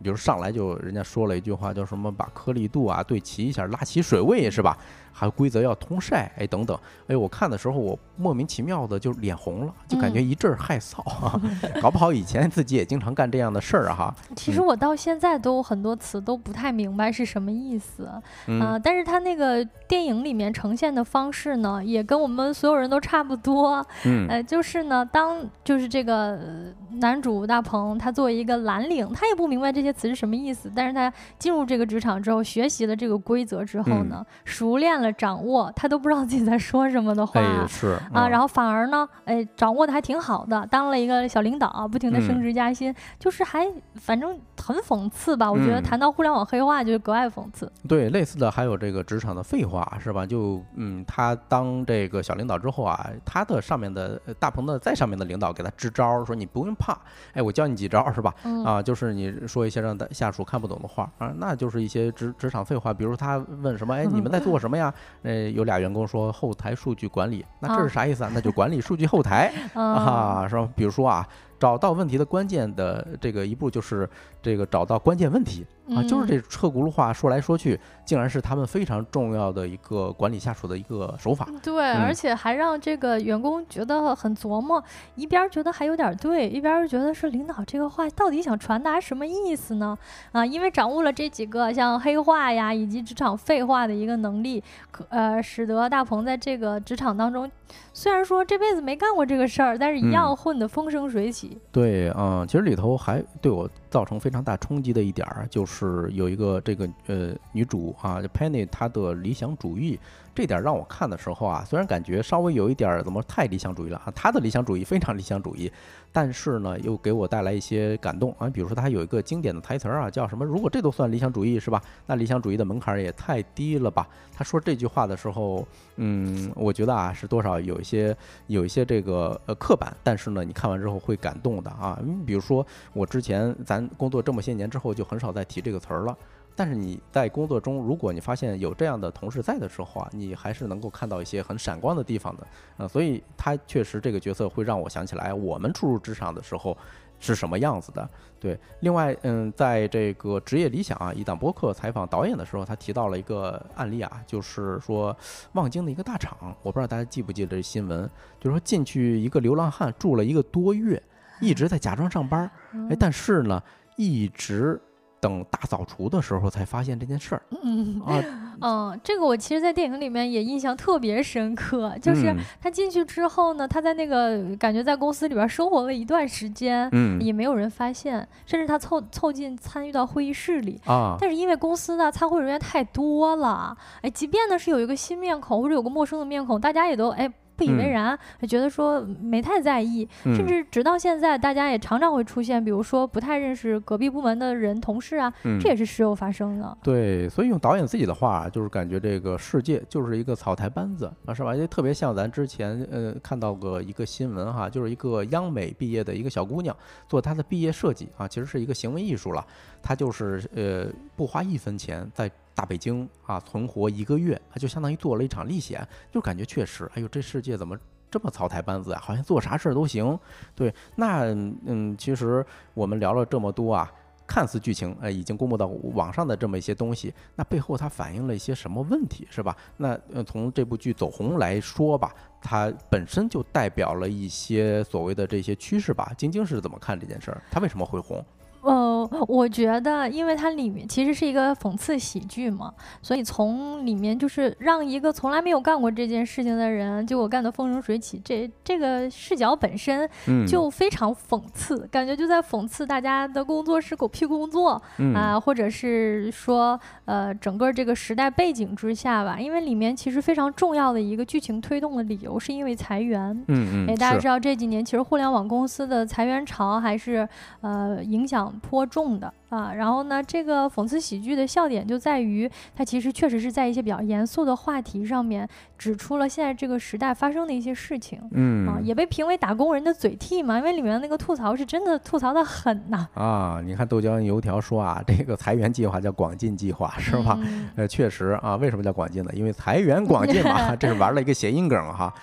[0.02, 4.78] 比如上来就人家说了一句话，叫什么把颗粒度啊对齐一下，拉起水位是吧？
[5.20, 6.78] 还有规则要通晒，哎等等。
[7.08, 11.42] 哎，我看的时候我莫名其妙的就脸红了，就感觉嗯一阵儿害臊啊。
[11.82, 14.16] 搞不好以前自己也经常干这样的事儿啊哈。
[14.36, 18.08] 其实我到现在都很多词都不太明白是什么意思，
[18.46, 23.84] 嗯，啊，但是他那个电影里面呈现的方式呢，也跟我们所有人都差不多。
[24.06, 26.66] 嗯呃，就是呢，当就是这个呃
[27.00, 37.40] 男主大鹏，他作为一个蓝领，他也不明白这些词是什么意思，但是他进入这个职场之后，学习了这个规则之后嗯呢，熟练了掌握，他都不知道自己在说什么的话。
[37.40, 45.52] 哎是啊，然后后反而呢，哎，掌握的还挺好的，当了一个小领导，不停的升嗯职加薪，就是还反正很讽刺吧。
[45.52, 47.72] 我觉得嗯谈到互联网黑化，就格外讽刺。
[47.88, 50.26] 对，类似的还有这个职场的废话，是吧？
[50.26, 56.98] 就嗯，他当这个小领导之后啊，他的上面的呃大鹏的在上面的领导给他支招儿，说你不用怕，
[57.34, 58.34] 哎，我教你几招儿，是吧？
[58.44, 64.94] 嗯啊，就是你说一些让大下属看不懂的话啊，那就是一些职职场废话，比如他问什么，哎，你们在做什么呀？
[65.24, 68.32] 呃，有俩员工说后台数据管理，那这啊是啥意思啊？
[68.34, 69.52] 那就管理数据后台。
[69.76, 70.68] 嗯啊，是吧？
[70.76, 71.28] 比如说啊，
[71.60, 74.10] 找到问题的关键的这个一步就是
[74.42, 81.48] 这个找到关键问题啊，就是嗯这车轱辘话说来说去，竟然是他们非常重要的一个管理下属的一个手法。
[81.64, 84.84] 对，而嗯且还让这个员工觉得很琢磨，
[85.16, 89.98] 一边儿觉得还有点儿对，一边儿觉得是领导这个话到底想传达什么意思呢？
[90.34, 97.50] 啊，因为掌握了这几个像黑话呀以及职场废话的一个能力，可呃，使得大鹏在这个职场当中，
[97.94, 101.47] 虽然说这辈子没干过这个事儿，但是一样嗯混得风生水起。
[101.72, 110.00] 对，嗯，其实里头还对我造成非常大冲击的一点儿，就是就是有一个这个呃女主啊，Penny 她的理想主义。
[110.38, 115.72] 这点让我看的时候啊，虽然感觉稍微有一点儿怎么太理想主义了啊，他的理想主义非常理想主义，
[116.12, 118.48] 但是呢，又给我带来一些感动啊。
[118.48, 120.46] 比如说他有一个经典的台词儿啊，叫什么？
[120.46, 121.82] 如果这都算理想主义是吧？
[122.06, 124.08] 那理想主义的门槛也太低了吧？
[124.32, 132.00] 他说这句话的时候，嗯，我觉得啊，是多少有一些有一些这个呃刻板，但是呢，你看完之后会感动的啊。
[132.04, 136.16] 你比如说我之前咱工作这么些年之后，就很少再提这个词儿了。
[136.58, 146.76] 但是你在工作中，如果你发现有这样的同事在的时候啊，你还是能够看到一些很闪光的地方的，呃，所以他确实这个角色会让我想起来我们初入职场的时候
[147.20, 148.10] 是什么样子的。
[148.40, 155.16] 对，另外，嗯，在这个职业理想啊一档播客采访导演的时候，他提到了一个案例啊，就是说
[155.54, 161.00] 望京的一个大厂，我不知道大家记不记得这新闻，就是说进去一个流浪汉住了一个多月，
[161.40, 162.50] 一直在假装上班，
[162.90, 163.62] 哎，但是呢，
[163.96, 164.82] 一直。
[165.20, 167.42] 等大扫除的时候才发现这件事儿。
[167.64, 168.24] 嗯啊，
[168.62, 171.94] 嗯，这个我其实，在电影里面也印象特别深刻。
[172.02, 181.18] 就是他进去之后呢，他在那个感觉在公司里边生活了一段时间，嗯，也没有人发现，甚至他凑凑近参与到会议室里啊。
[181.20, 187.32] 但是因为公司呢参会人员太多了，哎，即便呢是有一个新面孔或者有个陌生的面孔，大家也都哎。
[187.58, 188.18] 不以为然，
[188.48, 196.78] 觉得说没太在意，甚至直到现在，大家也常常会出现，比如说不太认识隔壁部门的人、同事啊，这也是时有发生的。
[196.84, 201.56] 对，所以用导演自己的话，就是感觉这个世界就是一个草台班子啊，是吧？
[201.56, 206.76] 也特别像咱之前呃看到过一个新闻哈，就是一个央美毕业的一个小姑娘
[207.08, 209.44] 做她的毕业设计啊，其实是一个行为艺术了，
[209.82, 212.32] 他就是呃不花一分钱在。
[212.58, 217.78] 大北京啊，存活一个月，他就相当于做了一场历险，就感觉确实，哎呦，这世界怎么
[218.10, 219.00] 这么草台班子啊？
[219.00, 220.18] 好像做啥事儿都行。
[220.56, 221.26] 对，那
[221.68, 223.94] 嗯，其实我们聊了这么多啊，
[224.26, 229.56] 看似剧情呃已经公布到网上的这么一些东西，那背后它反映了一些什么问题，是吧？
[229.78, 232.12] 那呃，从这部剧走红来说吧，
[232.42, 236.12] 它本身就代表了一些所谓的这些趋势吧。
[236.18, 237.40] 晶晶是怎么看这件事儿？
[237.52, 238.26] 它为什么会红？
[238.62, 250.10] 呃，我觉得，因为它里面其实是一个讽刺喜剧嘛，所以从里面就是让一个从来没有干过这件事情的人，结果干的风生水起，这这个视角本身
[250.48, 254.82] 就非常讽刺，感觉就在讽刺大家的工作是狗屁工作
[255.14, 267.28] 啊，或者是说，呃，整个这个时代背景之下吧，因为里面其实非常重要的一个剧情推动的理由是因为裁员，嗯嗯，哎，大家知道这几年其实互联网公司的裁员潮还是
[267.62, 268.47] 呃影响。
[268.62, 283.62] 颇重的啊，然后呢，这个讽刺喜剧的笑点就在于，它其实确实是在一些比较严肃的话题上面，指出了现在这个时代发生的一些事情，嗯啊，也被评为打工人的嘴替嘛，因为里面那个吐槽是真的吐槽的很呐啊！
[283.64, 287.40] 你看豆浆油条说啊，这个裁员计划叫广进计划是吧？
[287.76, 289.32] 呃，确实啊，为什么叫广进呢？
[289.34, 292.14] 因为裁员广进嘛， 这是玩了一个谐音梗哈。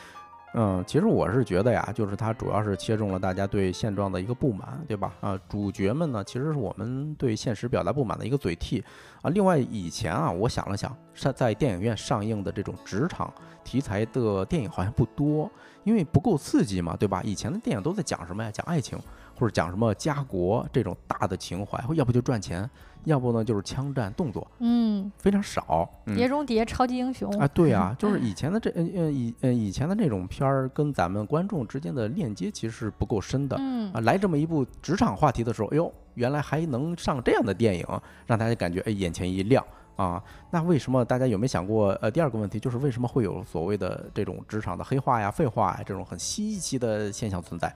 [0.56, 5.12] 嗯，其实我是觉得呀，就是它主要是切中了大家对现状的一个不满，对吧？
[5.20, 8.82] 啊，主角们呢，其实是我们对现实表达不满的一个嘴替
[9.20, 9.30] 啊。
[9.30, 13.32] 另外，以前啊，我想了想，上在电影院上映的这种职场
[13.64, 15.50] 题材的电影好像不多，
[15.82, 17.20] 因为不够刺激嘛，对吧？
[17.24, 18.50] 以前的电影都在讲什么呀？
[18.50, 18.98] 讲爱情。
[19.36, 22.70] 或者讲什么家国这种大的情怀，要不就赚钱，
[23.04, 25.88] 要不呢就是枪战动作，嗯，非常少。
[26.14, 33.56] 碟中谍、超级英雄啊，对啊， 就是以前的这呃呃以呃以前的这种片儿，跟咱们观众之间的链接其实是不够深的。
[33.58, 37.86] 嗯啊，来这么一部职场话题的时候，哎呦，原来还能上这样的电影，
[38.26, 39.64] 让大家感觉哎眼前一亮
[39.96, 40.22] 啊。
[40.50, 41.88] 那为什么大家有没有想过？
[42.00, 47.74] 呃，第二个问题就是为什么会有所谓的这种职场的黑化呀、废话呀这种很稀奇的现象存在？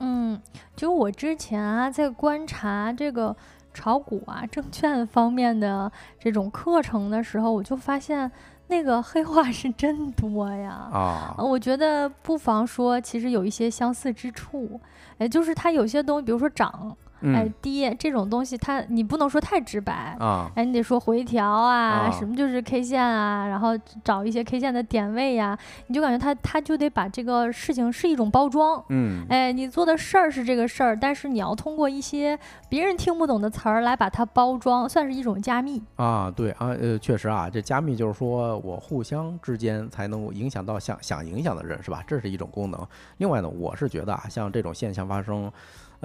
[0.00, 0.40] 嗯，
[0.74, 3.34] 就我之前啊，在观察这个
[3.74, 8.30] 炒股啊、证券方面的这种课程的时候，我就发现
[8.68, 10.88] 那个黑话是真多呀。
[10.90, 14.80] 啊，我觉得不妨说，其实有一些相似之处。
[15.18, 16.96] 哎，就是它有些东西，比如说涨。
[17.22, 23.70] 哎，跌这种东西，它你不能说太直白啊，哎，你得说回调啊，什么就是 K 线啊，然后
[24.02, 42.04] 找一些 K 线的点位呀，你就感觉它它就得把这个事情是一种包装，嗯，哎，你做的事儿是这个事儿，但是你要通过一些别人听不懂的词儿来把它包装，算是一种加密啊，对啊，呃，确实啊，这加密就是说我互相之间才能影响到想想影响的人，是吧？
[42.06, 42.86] 这是一种功能。
[43.16, 45.50] 另外呢，我是觉得啊，像这种现象发生。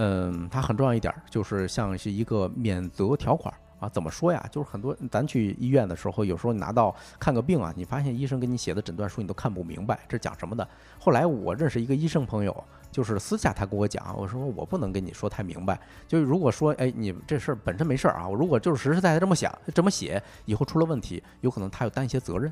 [0.01, 4.41] 嗯，它很重要一点，就是像是一个免责条款啊，怎么说呀？
[4.49, 10.65] 就是很多咱去医院的时候，有时候你拿到看个病啊，你发现医生给你写的诊断书你都看不明白，这讲什么的。
[10.97, 22.49] 后来我认识一个医生朋友，就是私下他跟我讲，我说我不能跟你说太明白，就如果说哎你这事儿本身没事儿啊，我如果就是实实在在这么想这么写，以后出了问题，有可能他要担一些责任。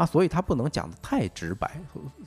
[0.00, 1.78] 啊，所以他不能讲得太直白，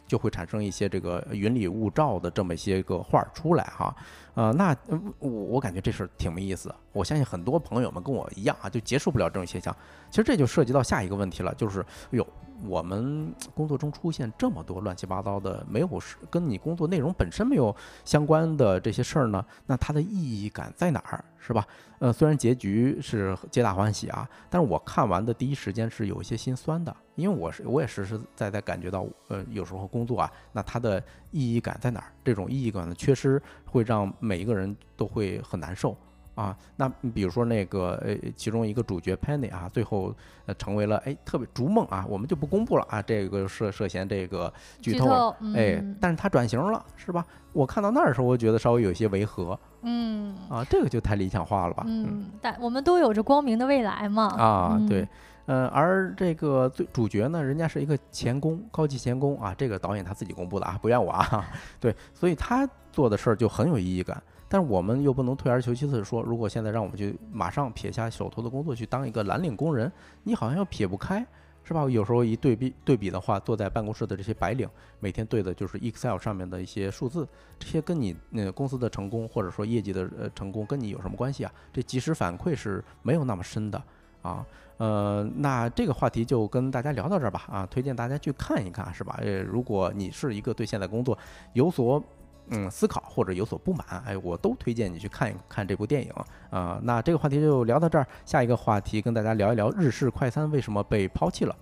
[0.05, 3.95] 就会产生一些这个云里雾罩的这么一些个话出来哈。
[4.35, 4.77] 呃，那
[5.17, 6.71] 我我感觉这事挺没意思。
[6.91, 9.75] 我相信很多朋友们跟我一样啊，就接受不了这种现象。
[10.11, 12.27] 其实这就涉及到下一个问题了，就是，哎呦，
[12.65, 21.67] 我们工作中出现这么多乱七八糟的，没有是跟你工作内容本身没有相关的这些事儿呢，那它的意义感在哪儿，是吧？
[21.99, 32.11] 呃，虽然结局是皆大欢喜啊，但是我看完的第一时间是有一些心酸的，因为我是我也实实在在感觉到，呃，有时候工作啊，那它的意义感在哪儿？
[32.23, 35.95] 这种意义感的缺失会让每一个人都会很难受。
[36.35, 40.13] 啊，那比如说那个呃，其中一个主角 Penny 啊，最后
[40.45, 47.25] 呃成为了哎特别逐梦啊，我们就不公布了啊，这个涉涉嫌这个剧透，哎，但是他转型了是吧？
[47.51, 51.83] 我看到那儿的时候，我觉得稍微有些违和，嗯，啊，这个就太理想化了吧？
[51.87, 54.25] 嗯，但我们都有着光明的未来嘛。
[54.29, 55.07] 啊，对，
[55.45, 61.45] 嗯，而这个最主角呢，人家是一个钳工，高级钳工啊，这个导演他自己公布的啊，不怨我啊，
[61.79, 64.19] 对，所以他做的事儿就很有意义感。
[64.53, 69.91] 但是我们又不能退而求其次说，如果现在让我们去马上撇下手头的工作去当一个蓝领工人，
[70.25, 71.25] 你好像又撇不开，
[71.63, 71.89] 是吧？
[71.89, 81.51] 有时候一对比对比的话，坐在办公室的这些白领，每天对的就是 Excel 上面的一些数字，这些跟你那公司的成功或者说业绩的呃成功跟你有什么关系啊？
[81.73, 83.81] 这及时反馈是没有那么深的
[84.21, 84.45] 啊。
[84.77, 89.17] 呃，那这个话题就跟大家聊到这儿吧啊，推荐大家去看一看，是吧？
[89.19, 91.17] 呃，如果你是一个对现在工作
[91.53, 92.03] 有所
[92.47, 96.11] 嗯，思考或者有所不满，哎，我都推荐你去看一看这部电影
[96.49, 96.79] 啊。
[96.83, 101.55] 那这个话题就聊到这儿，下一个话题跟大家聊一聊日式快餐为什么被抛弃了。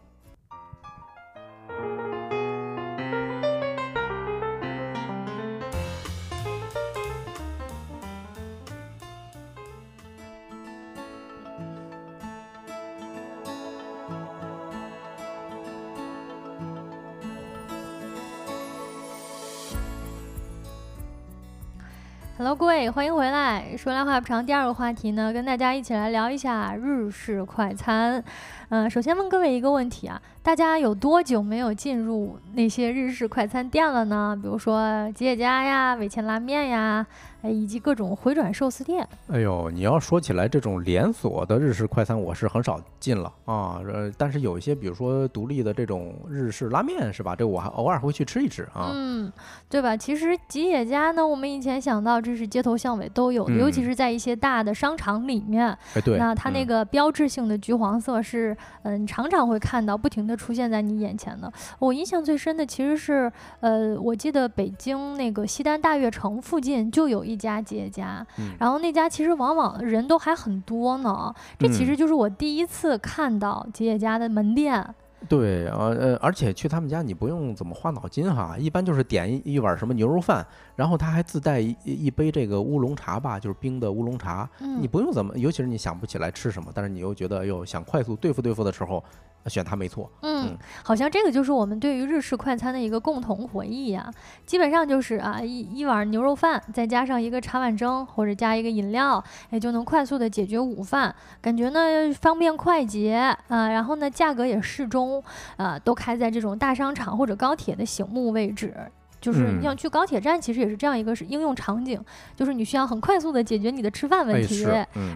[22.90, 23.76] 欢迎回来。
[23.78, 28.24] 说来话不长，第二个话题呢，跟大家一起来聊一下日式快餐。
[28.70, 34.38] 嗯，首先问各位一个问题啊，大家有多久没有进入那些日式快餐店了呢？
[34.42, 37.06] 比如说吉野家呀、味千拉面呀。
[37.44, 39.04] 哎，以及各种回转寿司店。
[39.28, 43.82] 哎呦，你要说起来，这种连锁的日式快餐，我是很少进了啊。
[43.84, 47.36] 呃，但是有一些，比如说独立的这种日式拉面，是吧？
[47.36, 48.92] 这我还偶尔会去吃一吃啊。
[48.94, 49.34] 嗯，
[49.68, 49.98] 对吧？
[49.98, 55.76] 其实吉野家呢，我们以前想到这是街头巷尾都有，尤其是在一些大的商场里面。
[55.96, 56.20] 哎，对。
[56.20, 61.52] 那它那个标志性的橘黄色是，嗯，常常会看到，不停的出现在你眼前的。
[61.80, 67.42] 我印象最深的其实是，呃，我记得北京那个西单大悦城附近就有一。
[67.42, 68.24] 家吉野家，
[68.60, 71.34] 然后那家其实往往人都还很多呢。
[71.58, 74.88] 这其实就是我第一次看到吉野家的门店。
[75.28, 84.48] 对，呃呃，而且去他们家你不用怎么花脑筋哈，一般就是点一一碗什么牛肉饭，然后他还自带一一杯这个乌龙茶吧，就是冰的乌龙茶。
[84.80, 89.04] 你不用怎么，尤其是你想不起来吃什么，但是你又觉得哟想快速对付对付的时候。
[89.48, 94.12] 选它没错，嗯，好像这个就是我们对于日式快餐的一个共同回忆呀。
[94.46, 101.14] 基本上就是啊，一一碗牛肉饭，再加上一个茶碗蒸，或者加一个饮料，也就能快速的解决午饭。
[101.42, 101.80] 感觉呢
[102.20, 105.24] 方便快捷啊，然后呢价格也适中
[105.58, 108.76] 啊，都开在这种大商场或者高铁的醒目位置。
[109.22, 111.98] 就是你想去高铁站，其实也是这样一个是应用场景，
[112.36, 114.68] 就是你需要很快速的解决你的吃饭问题，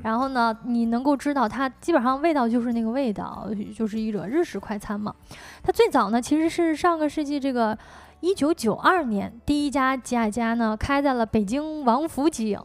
[0.03, 5.13] 然后呢，你能够知道它基本上味道就是那个味道，就是一种日式快餐嘛。
[5.63, 7.77] 它最早呢其实是上个世纪这个。
[8.25, 12.57] 一九九二年，第一家吉野家呢开在了北京王府井。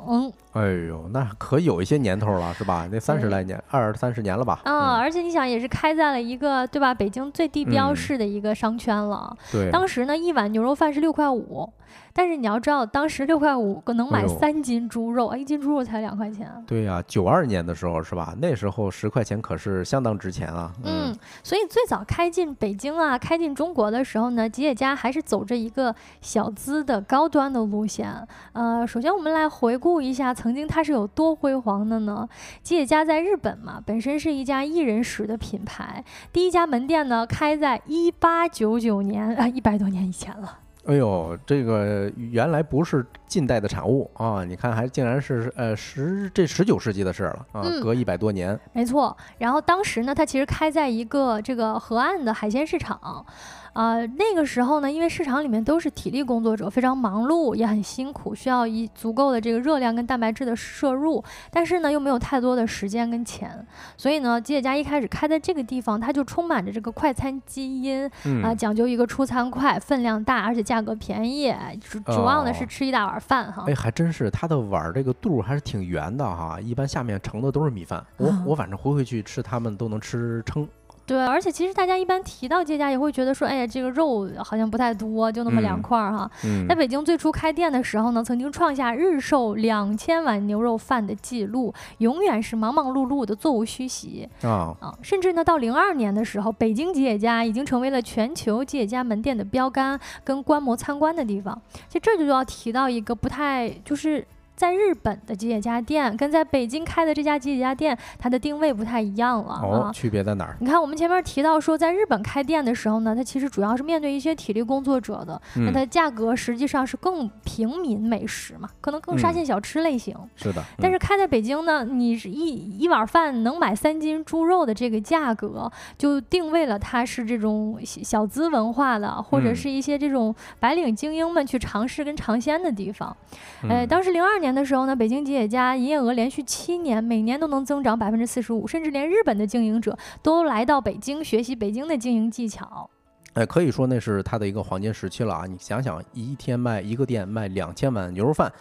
[0.52, 2.88] 哎呦，那可有一些年头了，是吧？
[2.90, 4.62] 那三十来年，二三十年了吧？
[4.64, 6.94] 啊，而且你想，也是开在了一个对吧？
[6.94, 9.36] 北京最地标式的一个商圈了。
[9.52, 11.70] 对，当时呢，一碗牛肉饭是六块五。
[12.12, 16.50] 但是你要知道，当时六块五能买三斤猪肉，一斤猪肉才两块钱。
[16.66, 18.34] 对呀，九二年的时候是吧？
[18.40, 20.72] 那时候十块钱可是相当值钱啊。
[20.84, 28.26] 嗯，所以最早开进北京啊，开进中国的时候呢，吉野家还是走着一个小资的高端的路线。
[28.52, 32.28] 呃，首先我们来回顾一下，曾经它是有多辉煌的呢？
[32.62, 40.58] 吉野家在日本嘛，本身是一家一人食的品牌，第一家门店呢开在一八九九年啊，一百多年以前了。
[40.86, 44.42] 哎呦，这个原来不是近代的产物啊！
[44.44, 48.58] 你看，还竟然是呃十这十九世纪的事儿了啊，嗯隔一百多年。
[48.72, 53.24] 没错，然后当时呢，它其实开在一个这个河岸的海鲜市场，
[53.72, 73.64] 呃，那个时候呢，因为市场里面都是体力工作者，非常忙碌，也很辛苦，需要一足够的这个热量跟蛋白质的摄入，但是呢，又没有太多的时间跟钱，所以呢，吉野家一开始开在这个地方，它就充满着这个快餐基因啊、嗯，讲究一个出餐快、分量大，而且价格便宜，主主要呢哦是吃一大碗饭哈。
[73.68, 78.04] 哎，还真是，它的碗儿这个肚儿还是挺圆的哈，一般下面盛的都是米饭。
[78.16, 80.68] 我啊我反正回回去吃，他们都能吃撑。
[81.10, 86.30] 对，而且其实大家一般提到这家也会觉得说，哎呀，这个肉好像不太多，就那么两嗯块儿哈。
[86.44, 94.94] 嗯在北京最初开店的时候呢，曾经创下日售两千碗牛肉饭的记录，永远是忙忙碌碌的，座无虚席啊，啊。
[95.02, 101.60] 甚至呢，到零二年的时候，北京吉野家已经成为了全球吉野家门店的标杆跟观摩参观的地方。
[101.88, 104.24] 其实这就要提到一个不太就是。
[104.60, 109.90] 在日本的吉野家店跟在北京开的这家吉野家店，它的定位不太一样了哦啊，。
[109.90, 110.54] 区别在哪儿？
[110.60, 120.14] 你看，我们前面提到说，在日本开店的时候呢，它其实主要是面对一些体力工作者的，那嗯，它价格实际上是更平民美食嘛，可能更沙嗯县小吃类型。
[120.36, 120.60] 是的。
[120.60, 133.16] 嗯但是开在北京呢，你是一一碗饭能买三斤猪肉的这个价格，就定位了它是这种小小资文化的，或者嗯是一些这种白领精英们去尝试跟尝鲜的地方。
[133.62, 142.88] 呃，嗯当时零二年的时候呢，北京吉野家营业额连续七年，每年都能增长百分之四十五，甚至连日本的经营者都来到北京学习北京的经营技巧。
[143.34, 145.46] 哎，可以说那是它的一个黄金时期了啊！
[145.46, 148.52] 你想想，一天卖一个店卖两千碗牛肉饭，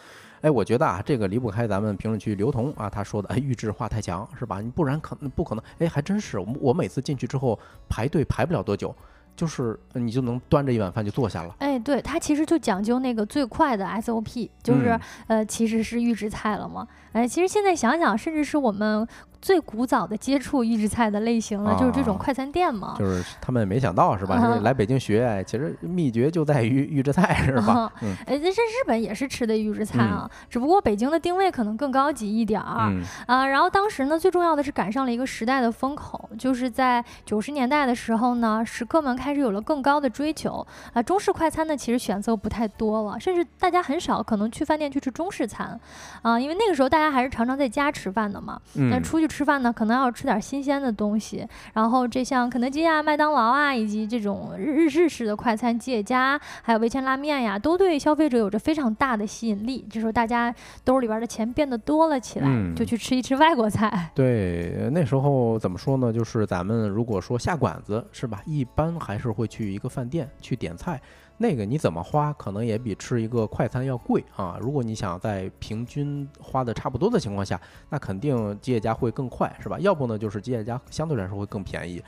[0.41, 4.61] 哎，我觉得啊，这个离不开咱们评论区刘同啊他说的，哎，预制化太强是吧？
[4.61, 7.57] 你不然可不可能，哎，还真是，我每次进去之后
[7.89, 8.95] 排队排不了多久，
[9.39, 11.55] 就是你就能端着一碗饭就坐下了。
[11.59, 14.89] 哎，对，它其实就讲究那个最快的 SOP，就是、
[15.27, 16.85] 嗯呃，其实是预制菜了嘛。
[17.13, 19.07] 哎，其实现在想想，甚至是我们
[19.41, 22.95] 最古早的接触预制菜的类型了，就是这种啊快餐店嘛。
[22.97, 24.35] 就是他们也没想到是吧？
[24.61, 27.91] 来北京学，哎其实秘诀就在于预制菜是吧
[28.25, 33.45] 哎，这这日本也是吃的预制菜啊，只不过北京的定位可能更高级一点儿、嗯啊。
[33.47, 41.01] 然后当时呢，最重要的是赶上了一个时代的风口，就是在九十年代的时候呢，食客们开始有了更高的追求啊。
[41.01, 45.79] 中式快餐呢，其实选择不太多了，甚至大家很少可能去饭店去吃中式餐
[46.21, 48.59] 啊，因为那个时候大家还是常常在家吃饭的嘛。
[48.73, 51.47] 那嗯，出去吃饭呢，可能要吃点新鲜的东西。
[51.73, 59.87] 然后这像肯德基啊、麦当劳啊，以及这种日日日式的快餐吉野家，还有味千拉面呀，都对消费者有着非常大的吸引力。
[59.89, 60.53] 这时候大家
[60.83, 64.09] 兜里边的钱变得多了起来，嗯就去吃一吃外国菜。
[64.15, 66.11] 对，那时候怎么说呢？
[66.11, 70.99] 就是咱们如果说下馆子是吧，一般还是会去一个饭店去点菜。
[71.41, 74.57] 那个你怎么花，可能也比吃一个快餐要贵啊。
[74.59, 77.59] 如果你想在平均花的差不多的情况下，
[77.89, 79.79] 那肯定吉野家会更快，是吧？
[79.79, 82.03] 要不呢，就是吉野家相对来说会更便宜。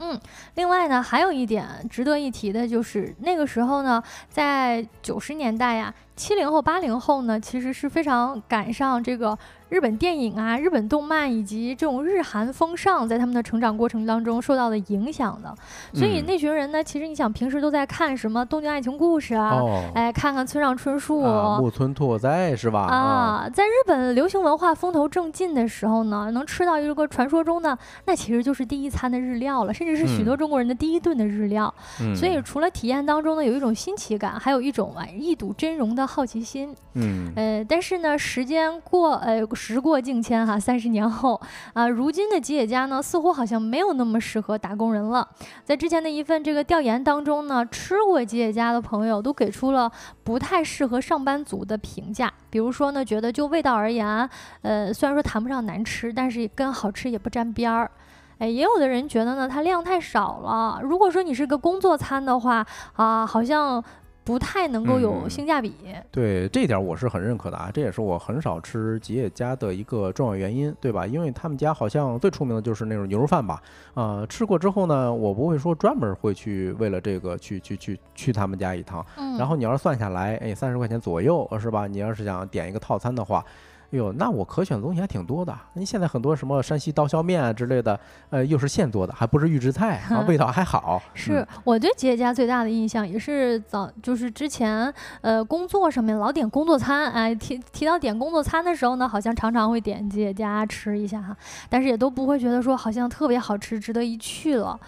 [0.00, 0.20] 嗯
[0.54, 9.38] 另外呢，还有一点值得一提的就是，那个时候呢，在九十年代呀，七零后、八零后呢，其实是非常赶上这个
[9.68, 15.54] 日本电影啊、日本动漫以及这种日韩风尚，在他们的成长过程当中受到的影响的。
[15.94, 21.22] 所以嗯那群人呢，其实你想平时都在看什么《东京爱情故事》啊，哦，哎，看看村上春树。
[21.22, 22.80] 啊，木村拓哉是吧？
[22.80, 31.72] 啊，在日本流行文化风头正劲的时候呢，能吃到一个传说中的，那其实就是第一餐的日料了，甚至是许嗯多中国人的第一顿的日料。
[32.00, 36.74] 嗯，所以除了体验当中呢有一种新奇感，还有一种啊一睹真容的好奇心。
[36.94, 41.40] 嗯，呃，但是呢，时间过呃时过境迁哈，三十年后
[41.74, 45.28] 啊、如今的吉野家呢似乎好像没有那么适合打工人了。
[45.62, 49.92] 在之前的一份这个调研当中呢，吃过吉野家的朋友都给出了
[50.24, 54.28] 不太适合上班族的评价，比如说呢，觉得就味道而言，
[54.62, 57.90] 呃，虽然说谈不上难吃，但是跟好吃也不沾边儿。
[58.38, 60.78] 哎，也有的人觉得呢，它量太少了。
[60.80, 63.82] 如果说你是个工作餐的话，啊，好像
[64.28, 65.72] 不太能够有嗯性价比。
[66.10, 71.06] 对这一点我是很认可的啊，这也是我很少吃吉野家的一个重要原因，对吧？
[71.06, 73.62] 因为他们家好像最出名的就是那种牛肉饭吧，
[73.94, 79.02] 啊、吃过之后呢，我不会说专门会去为了这个去去去去他们家一趟。
[79.16, 81.86] 嗯，然后你要是算下来，哎，三十块钱左右是吧？
[81.86, 83.42] 你要是想点一个套餐的话，
[83.90, 85.56] 哎呦，那我可选的东西还挺多的。
[85.72, 91.00] 你现在很多什么山西刀削面啊之类的，呃，又是现做的，还不是预制菜啊， 味道还好。
[91.14, 101.34] 是我对吉野家最大的印象，也是早就是之前呃工作上面老点工作餐，哎，提提到点工作餐的时候呢，好像常常会点吉野家吃一下哈，
[101.70, 104.78] 但是也都不会觉得说好像特别好吃，值得一去了。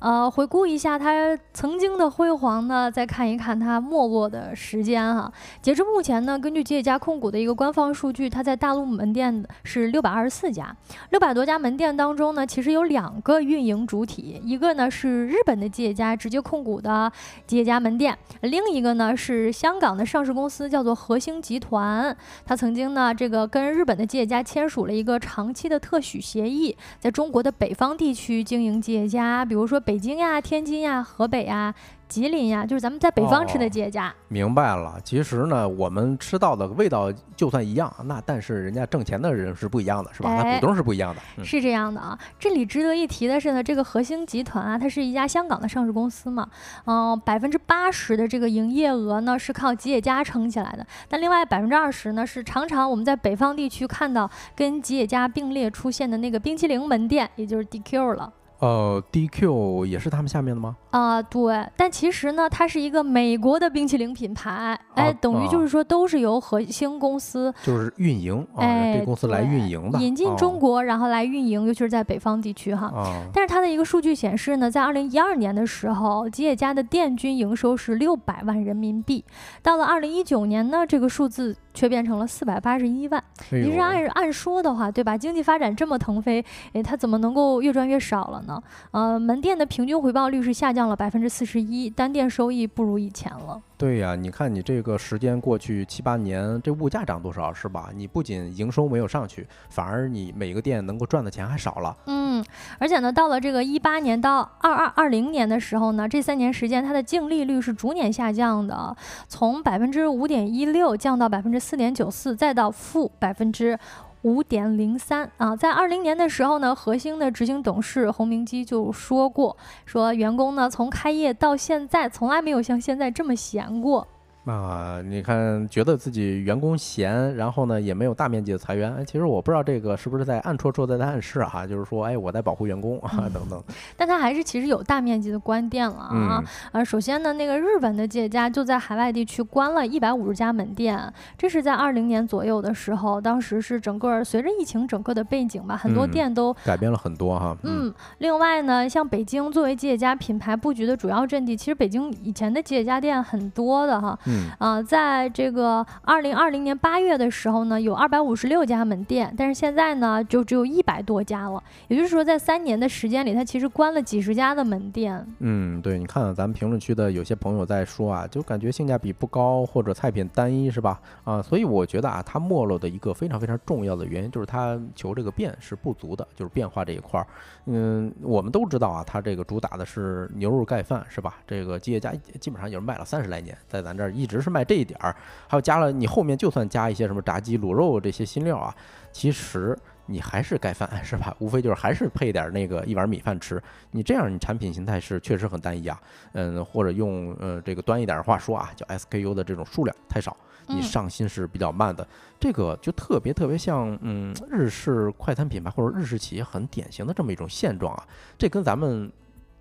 [0.00, 5.32] 呃，回顾一下它曾经的辉煌呢，再看一看它没落的时间哈。
[5.60, 10.74] 截至目前呢，根据吉野家控股的一个官方数据，它在大陆门店是六百二十四家，
[11.10, 17.10] 六百多家门店当中呢，其实有两个运营主体，一个呢是日本的吉野家直接控股的
[17.46, 29.78] 吉野家门店，另一个呢是香港的上市公司叫做和兴集团，它曾经呢这个跟日本的吉野家签署了一个长期的特许协议，在中国的北方地区经营吉野家，比如说。
[29.88, 31.74] 北京呀，天津呀，河北呀。
[32.08, 34.12] 吉林呀，就是咱们在北方吃的吉野家。
[34.28, 40.42] 明白了，其实呢，我们吃到的味道就算一样，那但是人家挣钱的人是不一样的，是吧？
[40.42, 41.44] 那股东是不一样的。
[41.44, 42.18] 是这样的啊。
[42.38, 46.48] 这里值得一提的是呢，这个核心集团啊，它是一家香港的上市公司嘛，
[46.86, 58.32] 嗯，百分之八十的这个营业额呢是靠吉野家撑起来的，但另外百分之二十呢是常常我们在北方地区看到跟吉野家并列出现的那个冰淇淋门店，也就是 DQ 了。
[58.60, 60.76] 呃，DQ 也是他们下面的吗？
[60.90, 72.92] 啊，对，但其实呢，它是一个美国的冰淇淋品牌，哎，等于就是说都是由核心公司就是运营，哎，这公司来运营的，引进中国，然后来运营，尤其是在北方地区哈。
[73.32, 79.24] 但是它的一个数据显示呢，在二零一二年的时候，吉野家的店均营收是六百万人民币，
[79.62, 83.22] 到了二零一九年呢，这个数字却变成了四百八十一万。
[83.48, 85.16] 其实按按说的话，对吧？
[85.16, 88.60] 经济发展这么腾飞，哎，它怎么能够越赚越少了呢？
[88.90, 93.62] 呃，门店的平均回报率是下降了百分之四十一，单店收益不如以前了。
[93.78, 97.90] 对呀，你看你这个时间过去七八年，这物价涨多少是吧？
[97.94, 101.96] 你不仅营收没有上去，反而你每个店能够赚的钱还少了。
[102.06, 102.44] 嗯，
[102.80, 108.96] 而且呢，到了这个一八年到二二二零年的时候呢，这三年时间它的净利率是逐年下降的，
[109.28, 113.78] 从百分之五点一六降到百分之四点九四，再到负百分之。
[114.22, 119.56] 五点零三啊，在二零年的时候呢，核心的执行董事洪明基就说过，
[119.86, 124.06] 说员工呢从开业到现在，从来没有像现在这么闲过。
[124.48, 128.94] 啊，你看，觉得自己员工闲，然后呢，也没有大面积的裁员。
[128.94, 133.62] 哎，其实我不知道这个是不是在暗戳戳的在暗示啊，就是说，哎，我在保护员工啊，等等。
[133.96, 136.42] 但他还是其实有大面积的关店了啊。
[136.72, 147.56] 啊，首先呢，那个日本的吉野家就在海外地区关了一百五十家门店，这是在二零年左右的时候，当时是整个随着疫情整个的背景吧，很多店都改变了很多哈。
[147.64, 154.18] 嗯，另外呢，像北京作为吉野家品牌布局的主要阵地，其实北京以前的吉野家店很多的哈。
[154.38, 154.50] 嗯。
[154.58, 161.62] 啊，在这个二零二零年八月的时候呢，有二百五十六家门店，但是现在呢，就只有一百多家了。
[161.88, 165.26] 也就是说，在三年的时间里，它其实关了几十家的门店。
[165.40, 171.00] 嗯，对，你看咱们评论区的有些朋友在说啊，就感觉性价比不高，或者菜品单一，是吧？
[171.24, 177.26] 啊，所以我觉得啊，它没落的一个非常非常重要的原因，就是它求这个变是不足的，就是变化这一块儿。
[177.66, 181.36] 嗯，我们都知道啊，它这个主打的是牛肉盖饭，是吧？
[181.46, 185.14] 这个吉野家基本上也是卖了三十来年，在咱这儿一直是卖这一点儿，
[185.46, 188.74] 还有加了你后面就算加一些什么炸鸡、卤肉这些新料啊，
[189.12, 191.34] 其实你还是盖饭， 是吧？
[191.38, 193.62] 无非就是还是配点那个一碗米饭吃。
[193.90, 196.00] 你这样，你产品形态是确实很单一啊。
[196.32, 202.06] 嗯，或者用呃这个端一点的话说啊，叫 SKU 的这种数量太少，你上新是比较慢的。
[202.40, 208.06] 这个就特别特别像嗯日式快餐品牌或者日式企业很典型的这么一种现状啊。
[208.36, 209.10] 这跟咱们。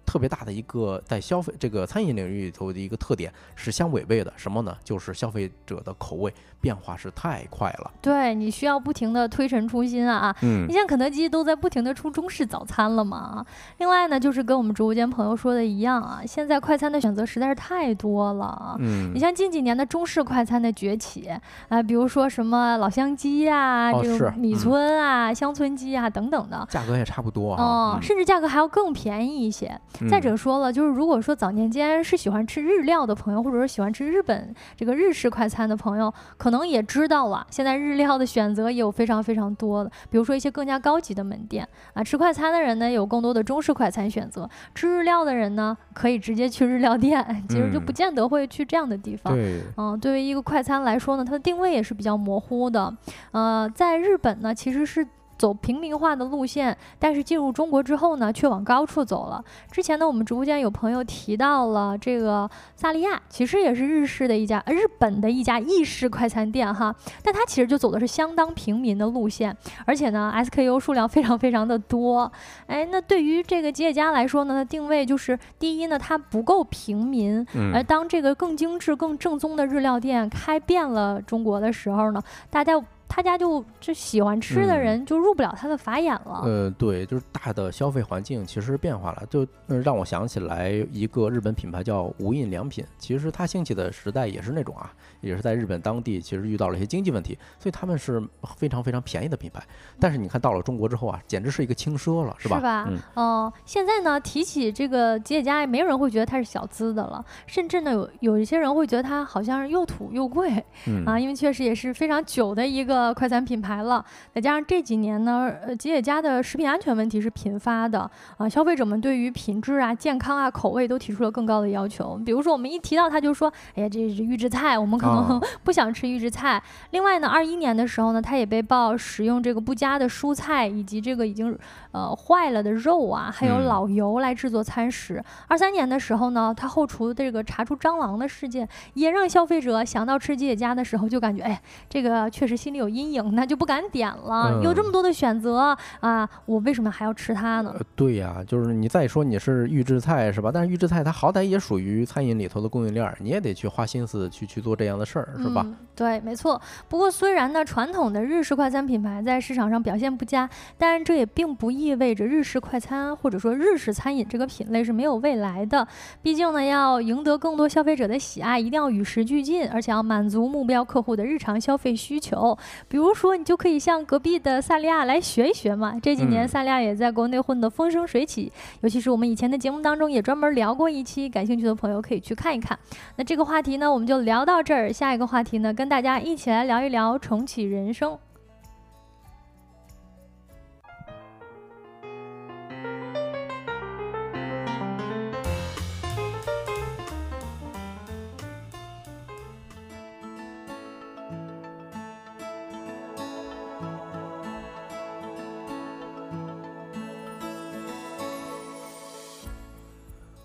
[0.08, 4.76] 特别大的一个在消费这个餐饮领域里头的一个特点是相违背的，什么呢？
[4.82, 7.92] 就是消费者的口味变化是太快了。
[8.02, 10.34] 对你需要不停的推陈出新啊！
[10.42, 13.46] 嗯，你像肯德基都在不停的出中式早餐了嘛。
[13.80, 18.78] 另外呢，就是跟我们直播间朋友说的一样啊，现在快餐的选择实在是太多了。
[18.80, 21.30] 嗯，你像近几年的中式快餐的崛起
[21.68, 29.68] 啊，比如说什么老乡鸡啊，这个米村啊、乡村鸡啊等等的，价格也差不多啊，甚至价格还要更便宜一些。
[30.10, 42.04] 再者说了，就是如果说早年间是喜欢吃日料的朋友，或者说喜欢吃日本这个日式快餐的朋友，可能也知道了，现在日料的选择也有非常非常多的，比如说一些更加高级的门店啊。
[42.04, 44.44] 吃快餐的人呢，有更多的中式快餐选择；
[44.76, 49.38] 吃日料的人呢，可以直接去日料店，其实就不见得会去这样的地方。
[49.78, 52.96] 嗯，对于一个快餐来说呢，它的定位也是比较模糊的。
[53.32, 55.08] 呃，在日本呢，其实是。
[55.38, 59.44] 走平民化的路线，但是进入中国之后呢，却往高处走了。
[59.72, 72.32] 之前呢，我们直播间有朋友提到了这个萨利亚，其实也是日式的一家日本的一家意式快餐店哈，但它其实就走的是相当平民的路线，而且呢，SKU 数量非常非常的多。
[72.66, 82.74] 哎，那对于这个吉野家来说呢，它定位就是第一呢，它不够平民，而当这个更精致、更正宗的日料店开遍了中国的时候呢，大家。
[83.10, 86.42] 他家就就喜欢吃的人就入不了他的法眼了。
[86.44, 92.86] 呃，对，就是大的消费环境其实变化了，就让我想起来一个日本品牌叫无印良品。
[92.98, 94.92] 其实它兴起的时代也是那种啊，
[95.22, 98.22] 也是在日本当地其实遇到了一些经济问题，所以他们是
[98.56, 99.64] 非常非常便宜的品牌。
[100.00, 102.58] 但是你看到了中国之后啊，简直是一个轻奢了，是吧？
[102.58, 102.90] 是吧？
[103.16, 103.52] 嗯。
[103.66, 110.52] 现在呢，提起这个吉野家，也没有人会觉得它是小资的了，甚至呢，有有一些人会觉得它好像是又土又贵。
[110.88, 111.06] 嗯。
[111.06, 112.97] 啊，因为确实也是非常久的一个。
[112.98, 122.20] 呃，快餐品牌了，再加上这几年呢，呃，吉野家的食品安全问题是频发的啊，消费者们对于品质啊、健康啊、口味都提出了更高的要求。
[122.26, 126.60] 比如说，我们一提到它，就说，哎呀，这是预制菜，我们可能 不想吃预制菜。
[126.90, 131.56] 另外呢，二一年的时候呢，它也被曝使用这个不佳的蔬菜以及这个已经
[131.92, 135.24] 呃坏了的肉啊，还有老油来制作餐食。
[135.48, 142.87] 二三年的时候呢，它后厨这个查出蟑螂的事件，也让消费者想到吃吉野家的时候就感觉，哎，这个确实心里有。
[142.88, 144.62] 阴影，那就不敢点了。
[144.64, 147.76] 有这么多的选择啊，我为什么还要吃它呢？
[147.96, 150.52] 对呀，就是你再说你是预制菜是吧？
[150.54, 155.66] 但是预制菜它好歹也属于餐饮里头的供应链，你也得去花心思去去做这样的事儿，是吧？
[155.96, 156.62] 对，没错。
[156.88, 165.88] 不过虽然呢，传统的日式快餐品牌在市场上表现不佳，但是这也并不意味着日式快餐或者说日式餐饮这个品类是没有未来的。
[166.22, 172.56] 毕竟呢，要赢得更多消费者的喜爱，一定要与时俱进，而且要满足目标客户的日常消费需求。
[172.88, 176.00] 比如说，你就可以向隔壁的萨利亚来学一学嘛。
[176.02, 178.52] 这几年，萨利亚也在国内混得风生水起，
[178.82, 182.78] 尤其是我们以前的节目当中也专门聊过一期，感兴趣的朋友可以去看一看。
[183.16, 184.92] 那这个话题呢，我们就聊到这儿。
[184.92, 188.18] 下一个话题呢，跟大家一起来聊一聊重启人生。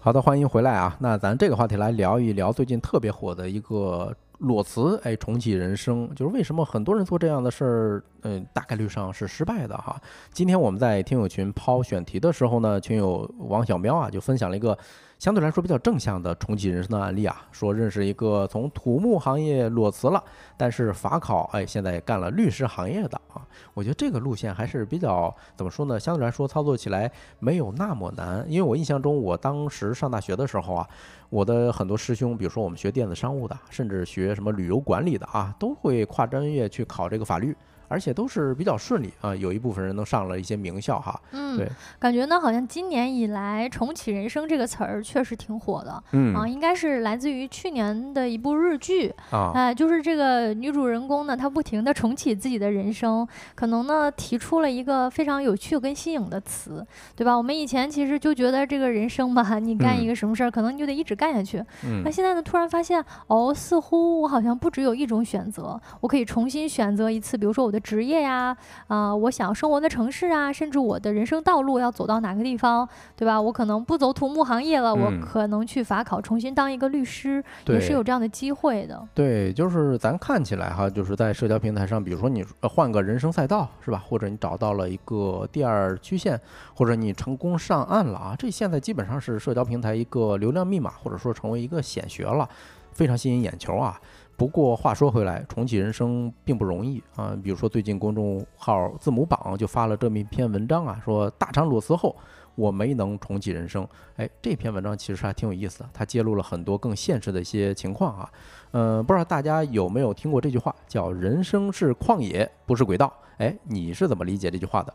[0.05, 0.97] 好的，欢迎回来啊！
[0.99, 9.97] 那咱这个话题来聊一聊最近特别火的一个裸辞，哎，重启人生，就是为什么很多人做这样的事儿，嗯，大概率上是失败的哈。
[10.33, 14.77] 今天我们在听友群抛选题的时候呢，群友王小喵啊就分享了一个。
[15.23, 20.21] 相对来说比较正向的重启人生的案例啊，说认识一个从土木行业裸辞了，
[20.57, 26.01] 但是法考哎现在干了律师行业的啊，我觉得这个路线还是比较怎么说呢？
[26.01, 27.09] 相对来说操作起来
[27.39, 30.89] 没有那么难，因为我印象中我当时上大学的时候啊，
[31.31, 37.57] 我的很多师兄，比如说我们学电子商务的，甚至学什么旅游管理的啊，都会跨专业去考这个法律。
[37.93, 41.21] 而且都是比较顺利啊，有一部分人都上了一些名校哈。
[41.33, 46.03] 嗯，对，感觉呢，好像今年以来“重启人生”这个词儿确实挺火的。
[46.13, 56.83] 嗯啊，应该是来自于去年的一部日剧啊，哎，就是这个女主人公呢，她不停的重启自己的人生，可能呢提出了一个非常有趣跟新颖的词，
[57.15, 57.37] 对吧？
[57.37, 61.59] 我们以前其实就觉得这个人生吧，你干一个什么事儿，可能你就得一直干下去。
[61.85, 67.82] 嗯，那现在呢，突然发现哦，似乎我好像不只有一种选择，我可以重新选择一次，比如说我的。
[67.83, 68.57] 职业呀，
[68.87, 73.41] 啊，我想要生活的城市啊，甚至我的人生道路要走到哪个地方，对吧？
[73.41, 79.03] 我可能不走土木行业了，我可能去法考，重新当一个律师，也是有这样的机会的。
[79.15, 84.03] 对，就是咱看起来哈，就是在社交平台上，比如说你换个人生赛道，是吧？
[84.07, 86.41] 或者你找到了一个第二曲线，
[86.75, 92.49] 或者你成功上岸了啊，这现在基本上是社交平台一个流量密码，或者说成为一个显学了，
[92.93, 94.01] 非常吸引眼球啊。
[94.37, 97.37] 不过话说回来，重启人生并不容易啊。
[97.43, 102.17] 比如说，最近公众号字母榜就发了这么一篇文章啊，说大厂裸辞后
[102.55, 103.87] 我没能重启人生。
[104.17, 108.31] 哎，这篇文章其实还挺有意思的，它揭露了很多更现实的一些情况啊。
[108.73, 113.13] 嗯，不知道大家有没有听过这句话，叫“人生是旷野，不是轨道”。
[113.39, 114.93] 哎，你是怎么理解这句话的？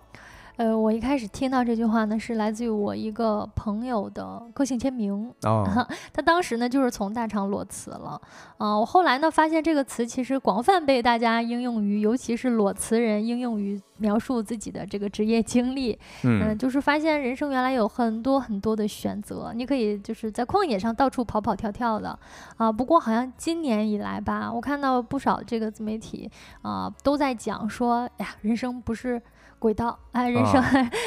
[0.57, 5.31] 呃，我一开始听到这句话呢，是来自于我一个朋友的个性签名。
[5.43, 5.63] 哦，
[6.11, 8.19] 他当时呢就是从大厂裸辞了。
[8.57, 15.95] 啊，我后来呢发现这个词其实广泛被大家应用于，尤其是裸辞人应用于描述自己的这个职业经历。
[16.23, 22.17] 嗯，就是发现人生原来有很多很多的选择，你可以就是在旷野上到处跑跑跳跳的。
[22.57, 26.27] 啊，不过好像今年以来吧，我看到不少这个自媒体
[26.63, 29.21] 啊都在讲说，哎呀，人生不是。
[29.59, 30.63] 轨道，哎，人生，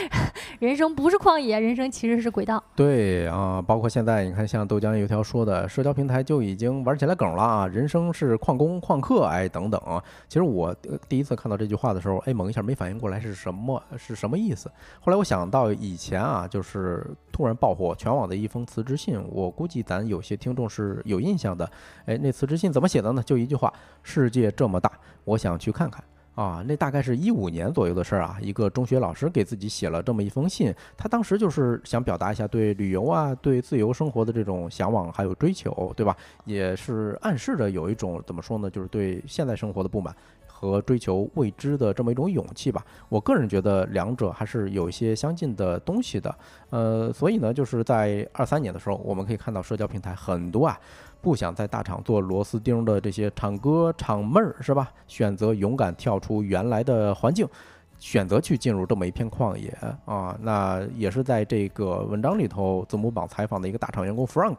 [0.58, 2.62] 人生不是旷野，人生其实是轨道。
[2.74, 9.80] 对啊，包括现在你看，像豆浆油条说的，社交平台就已经玩起来梗了啊，人生是旷工旷课，哎，等等。
[10.28, 10.74] 其实我
[11.08, 14.68] 第一次看到这句话的时候，哎，猛一下没反应过来是什么是什么意思。
[15.00, 21.70] 后来我想到以前啊，就是突然爆火全网的一封辞职信，我估计咱有些听众是有印象的。
[22.06, 23.22] 哎，那辞职信怎么写的呢？
[23.22, 23.72] 就一句话：
[24.02, 24.90] 世界这么大，
[25.24, 26.02] 我想去看看。
[26.40, 28.38] 啊，那大概是一五年左右的事儿啊。
[28.40, 36.16] 一个中学老师给自己写了这么一封信，他当时就是想表达一下对旅游啊、对自由生活的这种向往还有追求，对吧？
[36.46, 40.16] 也是暗示着有一种怎么说呢，就是对现在生活的不满
[40.46, 42.82] 和追求未知的这么一种勇气吧。
[43.10, 46.34] 我个人觉得两者还是有一些相近的东西的。
[46.70, 50.80] 呃，所以呢，就是在二三年的时候，我们可以看到社交平台很多啊。
[51.22, 54.90] 不想在大厂做螺丝钉的这些厂哥厂妹儿是吧？
[55.06, 57.46] 选择勇敢跳出原来的环境，
[57.98, 59.68] 选择去进入这么一片旷野
[60.06, 60.36] 啊！
[60.40, 64.56] 那也是在这个文章里头，字母榜采访的一个大厂员工 Frank，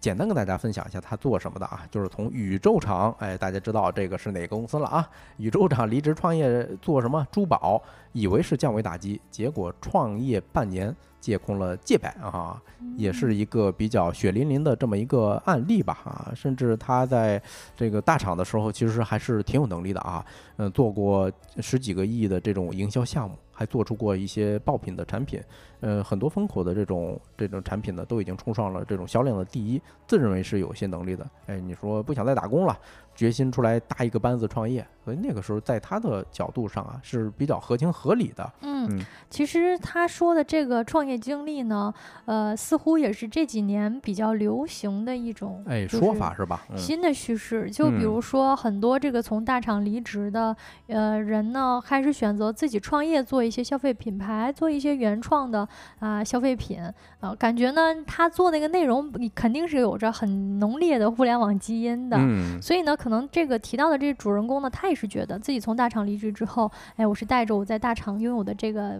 [0.00, 5.08] 简单跟大家分享一下他做什么的啊，就是从宇宙厂，哎，大家知道这个是哪个公司了啊？
[5.36, 7.24] 宇宙厂离职创业做什么？
[7.30, 7.80] 珠宝，
[8.14, 10.96] 以为是降维打击，结果创业半年。
[11.24, 12.60] 借空了借百啊，
[12.98, 17.42] 也是一个比较血淋淋的这么一个案例吧啊，甚至他在
[17.74, 20.22] 这个大厂的时候，其实还是挺有能力的啊，
[20.58, 25.40] 嗯，做过十几个亿的这种营销项目，还做出过一些爆品的产品，
[25.80, 31.26] 呃，很多风口的这种这种产品呢，都已经冲上了这种销量的第一，自认为是有些能力的。
[31.46, 32.78] 哎，你说不想再打工了？
[33.14, 38.52] 决心出来搭一个班子创业，所以那个时候在他的角度上啊是比较合情合理的。
[38.62, 39.00] 嗯，
[39.30, 41.94] 其实他说的这个创业经历呢，
[42.24, 46.66] 呃，似乎也是这几年比较流行的一种哎说法是吧？
[46.76, 50.56] 新的叙事，就比如说很多这个从大厂离职的
[50.88, 55.68] 呃人呢，开始选择自己创业，做一些消费品牌，做一些原创的
[56.00, 56.80] 啊消费品
[57.20, 62.18] 啊，感觉呢他做那个内容肯定是有着很浓烈的互联网基因的，
[62.60, 62.96] 所以呢。
[63.04, 68.98] 可能这个提到的这个主人公呢，他也是觉得自己从大厂离职之后，哎，我是带着我在大厂拥有的这个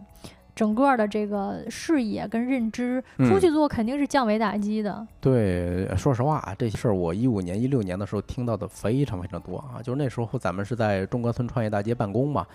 [0.55, 5.07] 整个的这个视野跟认知出去做，肯定是降维打击的。
[5.22, 9.80] 对，说实话啊，这些事儿我一五年、一六年的时候听到的非常非常多啊。
[9.82, 12.46] 就是那时候咱们是在中关村创业大街办公嘛，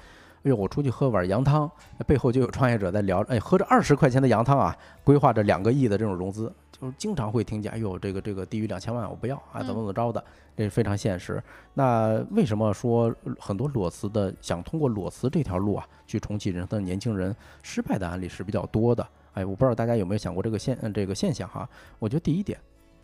[0.43, 1.69] 哎呦，我出去喝碗羊汤，
[2.07, 6.51] 背后就有创业者在聊，哎，喝着二十块钱的羊汤啊，规划着两个亿的这种融资。
[6.71, 10.23] 就是经常会听见，哎呦，这个这个低于两千万我不要啊，怎么怎么着的，
[10.55, 11.43] 这是非常现实。
[11.73, 19.05] 那为什么说很多裸辞的想通过裸辞这条路啊去重启人生的年轻人失败的案例是比较多的？
[19.33, 21.67] 哎，我不知道大家有没有想过这个现这个现象哈？
[21.99, 22.57] 我觉得第一点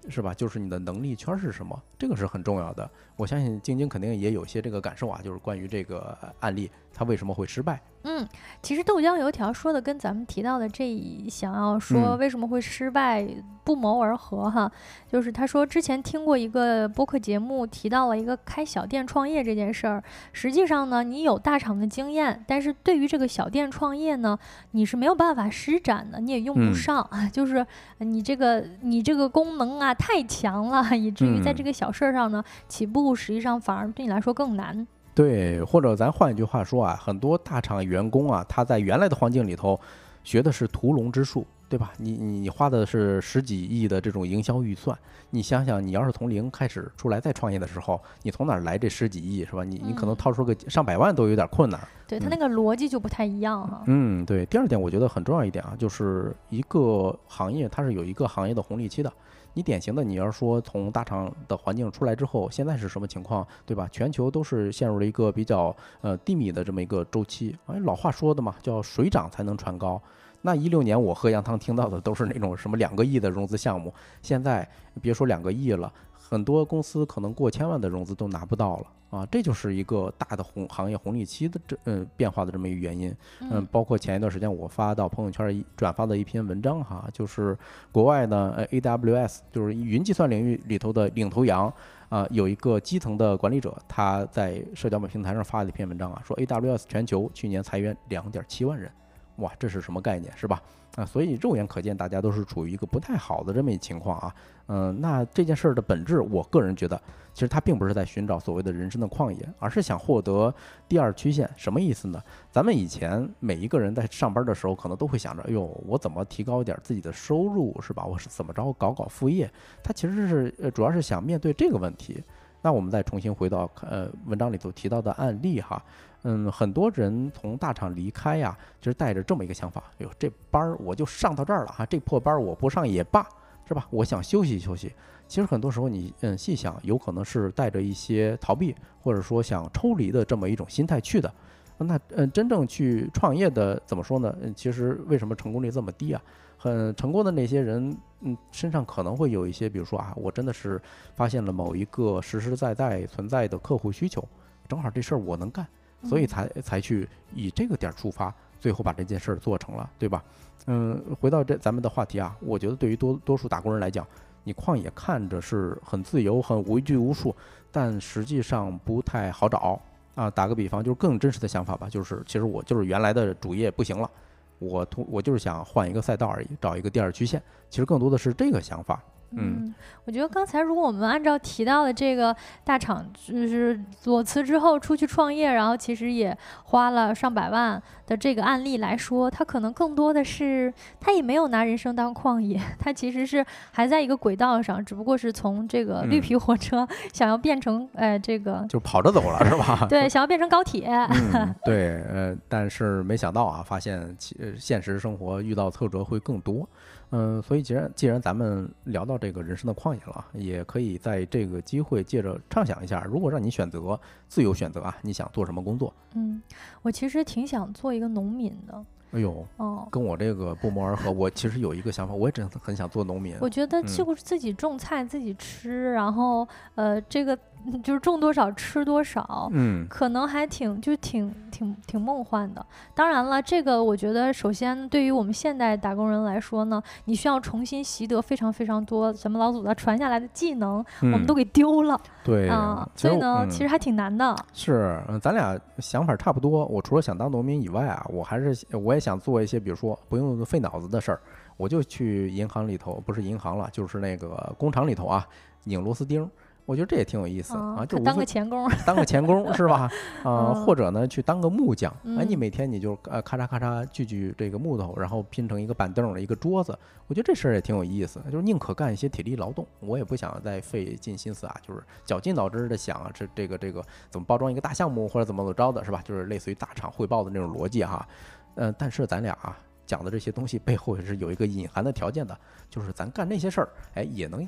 [0.08, 2.90] 是吧，就是你的能力圈是什么，这个是很重要的。
[3.18, 7.80] 我相信晶晶肯定也有些这个感受啊，就是关于这个案例，他为什么会失败？
[8.04, 8.26] 嗯，
[8.62, 13.28] 其实豆浆油条说的跟咱们提到的这一想要说为什么会失败
[13.64, 14.72] 不谋而合哈，
[15.12, 24.38] 就是他说之前听过一个播客节目提到了一个开小店创业这件事儿，实际上呢，你有大厂的经验，但是对于这个小店创业呢，
[24.72, 27.66] 你是没有办法施展的，你也用不上， 就是
[27.98, 34.86] 你这个你这个功能啊太强了，以至于在这个小事儿上呢起步实际上反而对你来说更难。
[35.16, 39.80] 对，或者咱换一句话说啊，很多大厂员工啊，他在原来的环境里头
[40.26, 41.94] 学的是屠龙之术，对吧？
[41.98, 44.98] 你你你花的是十几亿的这种营销预算，
[45.30, 49.64] 你想想，你要是从零开始出来再创业的时候，你从哪儿来这十几亿，是吧？
[49.64, 51.80] 你你可能掏出个上百万都有点困难。
[52.06, 53.84] 对他那个逻辑就不太一样哈。
[53.88, 54.46] 嗯，对。
[54.48, 59.12] 第二点，我觉得很重要一点啊，就是一个行业它是有一个行业的红利期的。
[59.56, 63.88] 你典型的，你要说从大厂的环境出来之后，现在是什么情况，对吧？
[63.90, 67.56] 全球都是陷入了一个比较呃低迷的这么一个周期。
[67.68, 70.00] 哎，老话说的嘛，叫水涨才能船高。
[70.42, 74.68] 那一六年我喝羊汤听到的都是那种什么两个亿的融资项目，现在
[75.02, 75.92] 别说两个亿了。
[76.28, 83.16] 很多公司可能过千万的融资都拿不到了啊，这就是一个大的红行业红利期的这嗯变化的这么一个原因。
[83.42, 87.56] 嗯，包括前一段时间我发到朋友圈一转发的一篇文章哈，就是
[87.92, 91.72] 国外呢呃 AWS 就是云计算领域里头的领头羊
[92.10, 98.92] 啊，有一个基层的管理者他在社交平台上发了一篇文章啊，说 AWS 全球去年裁员两点七万人，
[99.38, 100.62] 哇，这是什么概念是吧？
[100.96, 104.34] 啊，所以肉眼可见，大家都是处于一个不太好的这么一情况啊。
[104.68, 107.00] 嗯，那这件事儿的本质，我个人觉得，
[107.34, 110.54] 其实他并不是在寻找所谓的人生的旷野，而是想获得
[110.88, 111.50] 第二曲线。
[111.56, 112.20] 什么意思呢？
[112.52, 118.04] 咱们以前每一个人在上班的时候，可能都会想着，哎呦，我怎么提高一点自己的收入，是吧？
[118.06, 119.48] 我是怎么着搞搞副业？
[119.84, 122.24] 他其实是呃，主要是想面对这个问题。
[122.62, 125.80] 那我们再重新回到呃文章里头提到的案例哈，
[126.24, 133.24] 嗯，很多人从大厂离开呀，就是带着这么一个想法，哎呦，这班儿我就上到这儿了哈，这破班儿我不上也罢，
[133.68, 133.88] 是吧？
[133.90, 134.92] 我想休息休息。
[135.28, 141.34] 其实很多时候你嗯细想，有可能是带着一些逃避，或者说想抽离的这么一种心态去的。
[141.78, 144.34] 那嗯，真正去创业的怎么说呢？
[144.42, 146.22] 嗯，其实为什么成功率这么低啊？
[146.58, 150.82] 很成功的那些人，嗯，身上可能会有一些，比如说啊，我真的是
[151.16, 154.26] 发现了某一个实实在在存在的客户需求，
[154.70, 155.68] 正好这事儿我能干，
[156.04, 158.34] 所以才才去以这个点儿出发，
[158.66, 160.24] 最后把这件事儿做成了，对吧？
[160.66, 164.04] 嗯，回到这咱们的话题啊，我觉得对于多多数打工人来讲，
[164.44, 167.36] 你旷野看着是很自由、很无拘无束，
[167.72, 169.80] 但实际上不太好找。
[170.16, 174.10] 啊，打个比方，就是更真实的想法吧，就是其实我就是原来的主业不行了，
[174.58, 177.40] 我突我就是想换一个赛道而已，找一个第二曲线，
[177.70, 179.00] 其实更多的是这个想法。
[179.32, 179.74] 嗯，
[180.06, 199.86] 我觉得刚才如果我们按照提到的这个大厂，就是裸辞之后出去创业，然后其实也花了上百万的这个案例来说，他可能更多的是他也没有拿人生当旷野， 他其实是还在一个轨道上，只不过是从这个绿皮火车想要变成呃这个就跑着走了是吧？
[199.90, 200.88] 对，想要变成高铁。
[200.88, 206.66] 嗯，对，呃，但是没想到啊，发现其现实生活遇到挫折会更多。
[207.12, 215.94] 嗯，所以既然既然咱们聊到这个人生的旷野了，也可以在这个机会借着畅想一下，如果让你选择自由选择啊，你想做什么工作？
[216.14, 216.42] 嗯，
[216.82, 218.86] 我其实挺想做一个农民的。
[219.12, 221.12] 哎呦，哦，跟我这个不谋而合。
[221.12, 223.38] 我其实有一个想法，我也真的很想做农民。
[223.40, 227.38] 我觉得就是自己种菜自己吃，然后呃，这个。
[227.84, 232.66] 就是种多少吃多少，嗯，可能还挺就挺挺挺梦幻的。
[232.94, 242.00] 当然了，这个我觉得首先对于我们现代打工人来说呢，你需要重新习得非常非常多咱们老祖宗传下来的技能，我们都给丢了。
[242.24, 244.36] 对啊，所以呢，其实还挺难的。
[244.54, 246.66] 是，嗯，咱俩想法差不多。
[246.66, 251.20] 我除了想当农民以外啊，我还是我也想做一些，比如说不用费脑子的事儿，
[251.58, 255.28] 我就去银行里头，不是银行了，就是那个工厂里头啊，
[255.64, 256.30] 拧螺丝钉。
[256.66, 259.90] 我觉得这也挺有意思啊，就当个钳工，当个钳工是吧？
[260.24, 261.96] 啊，或者呢，去当个木匠。
[262.18, 266.78] 哎，你每天你就呃咔嚓咔嚓锯锯这个木头，然后拼成一个板凳的一个桌子。
[267.06, 276.02] 我觉得这事儿也挺有意思，就是宁可干一些体力劳动，我也不想再费尽心思啊，就是绞尽脑汁的想啊，这这个这个怎么包装一个大项目或者怎么怎么着的，是吧？
[276.04, 278.08] 就是类似于大厂汇报的那种逻辑哈。
[278.56, 279.56] 嗯，但是咱俩啊
[279.86, 282.36] 讲的这些东西背后也是有一个隐含的条件的，
[282.72, 284.48] 就是咱干那些事儿，哎，也能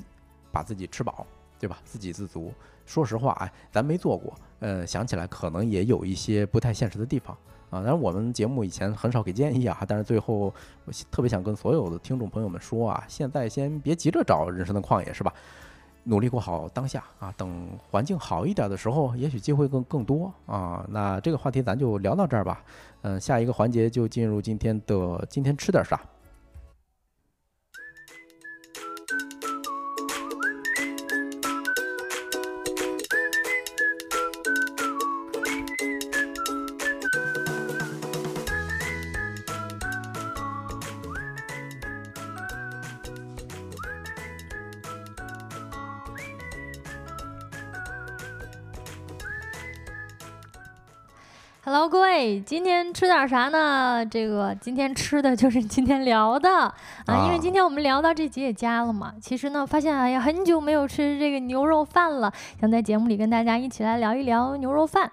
[0.50, 1.24] 把自己吃饱。
[1.58, 1.78] 对吧？
[1.84, 2.52] 自给自足。
[2.86, 7.36] 说实话，哎，咱没做过，呃，想起来可能也有一些不太现实的地方
[7.68, 7.80] 啊。
[7.80, 10.52] 当然，我们节目以前很少给建议啊，但是最后
[10.84, 15.32] 我特别想跟所有的听众朋友们说啊，现在先别急着找人生的旷野，是吧？
[16.04, 20.82] 努力过好当下啊，等环境好一点的时候，也许机会更更多啊。
[20.88, 22.64] 那这个话题咱就聊到这儿吧。
[23.02, 26.00] 嗯，下一个环节就进入今天的今天吃点啥。
[51.88, 54.04] 各位，今天吃点啥呢？
[54.04, 56.50] 这个今天吃的就是今天聊的
[57.06, 59.14] 啊，因为今天我们聊到这吉野家了嘛。
[59.22, 62.30] 其实呢，发现哎呀，很久没有吃这个牛肉饭了，
[62.60, 65.10] 想在节目里跟大家一起来聊一聊牛肉饭。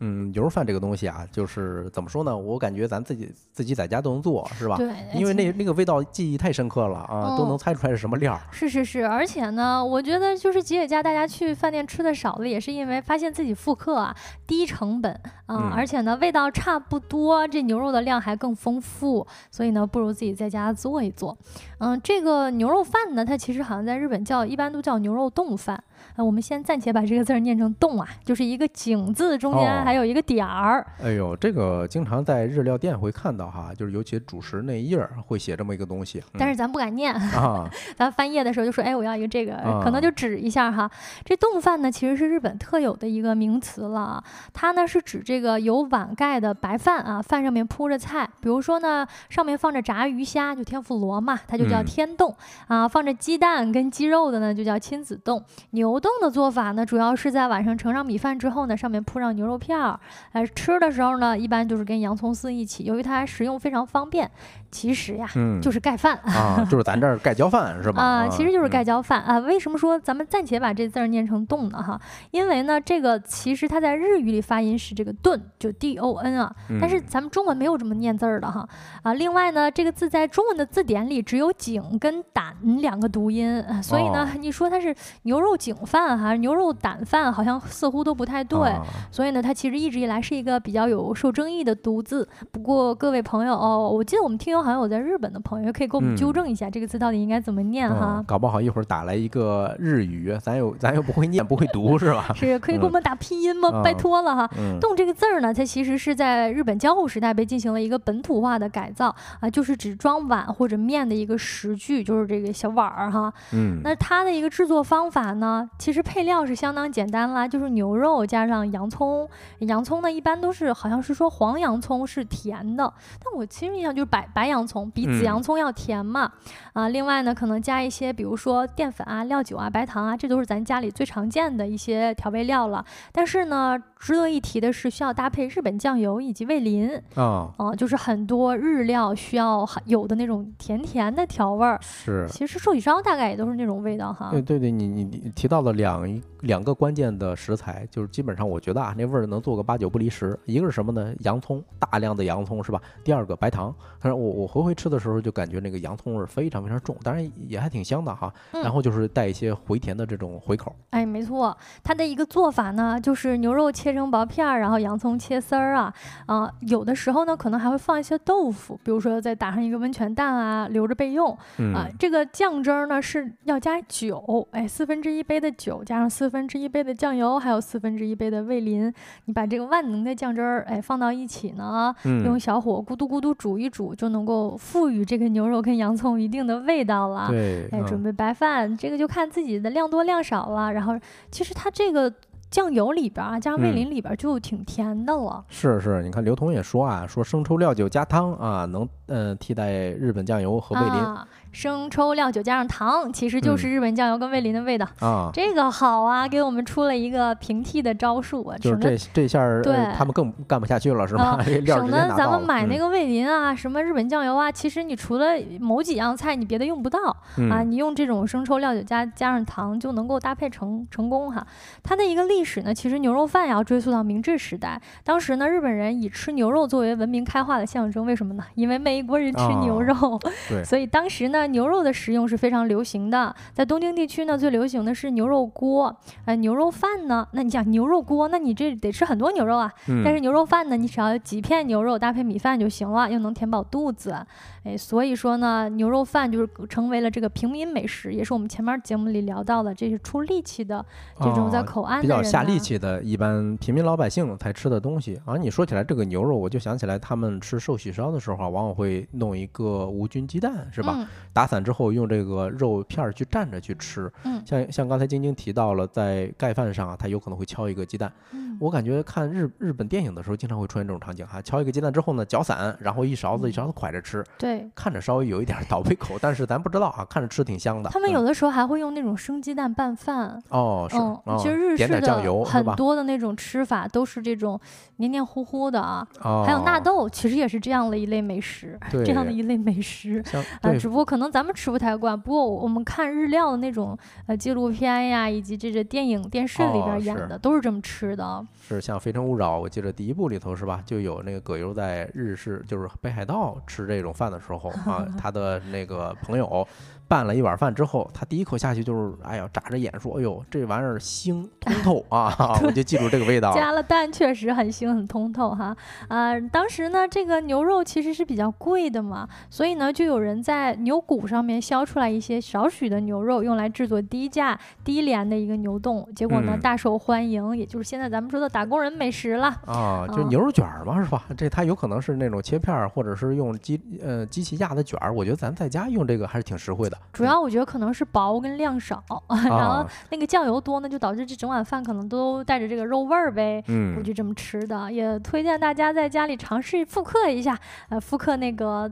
[0.00, 2.36] 嗯，牛肉饭这个东西啊，就是怎么说呢？
[2.36, 4.76] 我感觉咱自己自己在家都能做，是吧？
[4.76, 8.38] 对，因为那那个味道记忆太深刻了啊，都能猜出来是什么料。
[8.50, 14.14] 是是是，而且呢，我觉得就是吉野家，大家去饭店吃的少了，也是因为发现自己复刻啊，
[14.46, 15.12] 低成本
[15.46, 21.36] 啊，而且呢，味道差不多，这牛肉的量还更丰富，所以呢，不如自己在家做一做。
[21.78, 25.82] 嗯，这个牛肉饭呢，它其实好像在日本叫，一般都叫牛肉冻饭。
[26.16, 30.86] 呃，我们先暂且把这个字儿念成“冻”啊，就是一个井字中间还有一个点儿。
[31.02, 36.22] 哎呦，这个经常在日料店会看到哈，就是尤其主食那一页儿会写这么一个东西。
[36.38, 40.90] 但是咱不敢念啊， 咱翻页的时候就说：“哎，我要一个这个。”可能就指一下哈。
[41.24, 44.22] 这冻饭呢，其实是日本特有的一个名词了。
[44.52, 52.34] 它呢是指这个有碗盖的白饭啊，饭上面铺着菜，比如说呢上面放着炸鱼虾，就天妇罗嘛，它就叫天冻
[52.68, 52.86] 啊。
[52.86, 55.42] 放着鸡蛋跟鸡肉的呢，就叫亲子冻。
[55.70, 59.98] 牛冻的做法呢，主要是在晚上盛上米饭之后呢，上面铺上牛肉片儿。
[60.32, 62.84] 哎，吃的时候呢，一般就是跟洋葱丝一起。
[62.84, 64.30] 由于它食用非常方便，
[64.74, 68.02] 其实呀，嗯，就是盖饭啊， 就是咱这儿盖浇饭是吧？
[68.02, 69.38] 啊，其实就是盖嗯浇饭啊。
[69.38, 71.80] 为什么说咱们暂且把这字儿念成动呢？
[71.80, 72.00] 哈，
[72.32, 78.68] 因为呢，这个其实它在日语里发音是这个顿，就 d o n 啊，但是嗯咱们中文没有这么念字儿的哈
[79.04, 79.14] 啊。
[79.14, 88.58] 另外呢，这个字在中文的字典里只有井跟胆两个读音，啊所以呢哦，你说它是牛肉井饭还是牛肉胆饭，好像似乎都不太对。
[88.70, 92.28] 啊所以呢，它其实一直以来是一个比较有受争议的读字。
[92.50, 98.24] 不过各位朋友哦，我记得我们听友好像有在日本的朋友，可以给我们嗯纠正一下、这个字到底应该怎么念哈嗯，。
[98.24, 102.30] 搞不好一会儿打来一个日语，咱又咱又不会念不会读是吧？
[102.34, 103.82] 是可以给我们打拼音吗？
[103.82, 104.50] 拜嗯托了哈。
[104.58, 113.32] 嗯，动这个字儿呢，它其实是在日本江户时代被进行了一个本土化的改造啊，就是指装碗或者面的一个食具，就是这个小碗儿哈。
[113.52, 119.28] 嗯，那它的一个制作方法呢，其实配料是相当简单啦，就是牛肉加上洋葱。
[119.60, 122.92] 洋葱呢，一般都是好像是说黄洋葱是甜的，
[123.24, 126.30] 但我其实印象就是白白洋葱比紫嗯洋葱要甜嘛。
[126.74, 132.84] 啊，另外呢，可能加一些比如说淀粉啊、料酒啊、白糖啊，这都是咱家里最常见的一些调味料了。
[133.12, 136.90] 但是呢，值得一提的是，需要搭配日本酱油以及味淋。
[137.14, 141.78] 啊，啊、就是很多日料需要有的那种甜甜的调味儿。
[141.80, 142.26] 是。
[142.28, 144.28] 其实寿喜烧大概也都是那种味道哈。
[144.30, 150.38] 对对对，你你你提到了两一两个关键的食材，就是基本上我觉得啊，那味儿能做个八九不离十。
[150.44, 151.14] 一个是什么呢？
[151.20, 152.78] 洋葱，大量的洋葱是吧？
[153.02, 158.30] 第二个白糖，但是我我回回吃的时候就感觉那个洋葱味儿非常非常重，当然也还挺香的哈。
[158.52, 160.76] 嗯然后就是带一些回甜的这种回口。
[160.90, 165.94] 哎，没错，它的一个做法呢，就是牛肉切成薄片儿，然后洋葱切丝儿啊，
[166.26, 178.92] 啊、有的时候呢，可能还会放一些豆腐，比如说再打上一个温泉蛋啊，留着备用啊、嗯，这个酱汁儿呢是要加酒，哎，四分之一杯的酒，加上四分之一杯的酱油，还有四分之一杯的味淋，
[179.26, 187.28] 你把这个万能的酱汁儿，哎，放到一起呢，用嗯，小火咕嘟咕嘟煮一煮，就能够赋予这个牛肉跟洋葱一定的味道了。
[187.28, 190.72] 对，哎，准嗯备白饭，这个就看自己的量多量少了。
[190.72, 190.98] 然后，
[191.30, 192.12] 其实它这个
[192.54, 195.44] 酱油里边儿啊，加上味嗯淋里边儿就挺甜的了。
[195.48, 204.86] 是是，你看刘同也说啊，说生抽、料酒加汤啊，能呃替代日本酱油和味淋啊，生抽、料酒加上糖，其实就嗯是日本酱油跟味淋的味道。
[205.00, 205.30] 啊。
[205.32, 211.38] 这个好啊，给我们出了一个平替的招数啊，就是省得这这下对他们更干不下去了，是吧？
[211.64, 215.28] 省得咱们买那个味淋啊，什么日本酱油啊，其实你除了
[215.60, 216.98] 某几样菜，你别的用不到。
[217.08, 217.16] 啊，
[217.62, 221.46] 嗯你用这种生抽、料酒加加上糖就能够搭配成成功哈。
[221.82, 224.80] 它的一个历史呢，其实牛肉饭要追溯到明治时代。
[225.04, 228.44] 当时呢，日本人以吃牛肉作为文明开化的象征，为什么呢？
[228.56, 233.34] 因为美国人吃牛哦肉，对所以当时呢，牛肉的食用是非常流行的。
[233.52, 239.72] 在东京地区呢，最流行的是牛肉锅，呃，牛肉饭呢，那你想牛肉锅，那你这得吃很多牛肉啊。
[240.04, 244.24] 但是嗯牛肉饭呢，你只要有几片牛肉搭配米饭就行了，又能填饱肚子。
[244.64, 250.84] 哎，所以说呢，牛肉饭就是成为了这个平民美食，也是我们前面节目里聊到的，这是出力气的
[251.18, 255.36] 这种在哦口岸比较下力气的一般平民老百姓才吃的东西啊。
[255.36, 260.94] 你说起来这个牛肉，我就想起来他们吃寿喜烧的时候啊，往往会弄一个无菌鸡蛋，是吧？
[260.96, 264.10] 嗯打散之后用这个肉片儿去蘸着去吃。
[264.22, 268.12] 嗯像像刚才晶晶提到了，在盖饭上啊，它有可能会敲一个鸡蛋。
[268.32, 274.70] 嗯，我感觉看日日本电影的时候，经常会出现这种场景哈，敲一个鸡蛋之后呢，搅散，然后一勺子一勺子蒯着吃，对。
[274.74, 277.90] 看着稍微有一点倒胃口，但是咱不知道啊，看着吃挺香的。
[277.90, 280.96] 他们嗯有的时候还会用那种生鸡蛋拌饭，哦是，
[281.42, 282.64] 其实日点式点酱油的很？
[282.76, 284.60] 多的那种吃法都是这种
[284.96, 290.22] 黏黏糊糊的啊，哦，还有纳豆，其实也是这样的一类美食，这样的一类美食。
[290.60, 292.18] 啊，只不过可能咱们吃不太惯。
[292.18, 293.96] 不过我们看日料的那种
[294.26, 298.46] 呃纪录片呀，以及这个电影、电视里边演的，都是这么吃的。
[298.66, 306.66] 是像《非诚勿扰》，我记得第一部里头是吧，就有那个葛优在日式就是北海道吃这种饭的时候 啊，他的那个朋友
[307.06, 312.34] 拌了一碗饭之后，他第一口下去就是哎呀眨着眼说，哎呦这玩意儿腥通透啊，
[312.64, 313.54] 我就记住这个味道了。
[313.54, 315.76] 加了蛋确实很腥很通透哈。
[316.08, 329.48] 啊，当时呢，这个牛肉其实是比较贵的嘛，所以呢，就有人在牛骨上面削出来一些少许的牛肉，用来制作低价低廉的一个牛冻，结果呢嗯大受欢迎，也就是现在咱们说的打工人美食了。
[329.66, 331.24] 啊，就牛肉卷儿嘛，是吧？
[331.36, 335.12] 这它有可能是那种切片儿，或者是用机呃机器压的卷儿。
[335.12, 336.96] 我觉得咱在家用这个还是挺实惠的。
[337.12, 343.62] 主要我觉得可能是薄跟量少，嗯 然后啊，那个酱油多呢，就导致这整碗饭可能都带着这个肉味儿呗。
[343.66, 348.90] 我嗯，就这么吃的，也推荐大家在家里尝试复刻一下，呃，复刻那个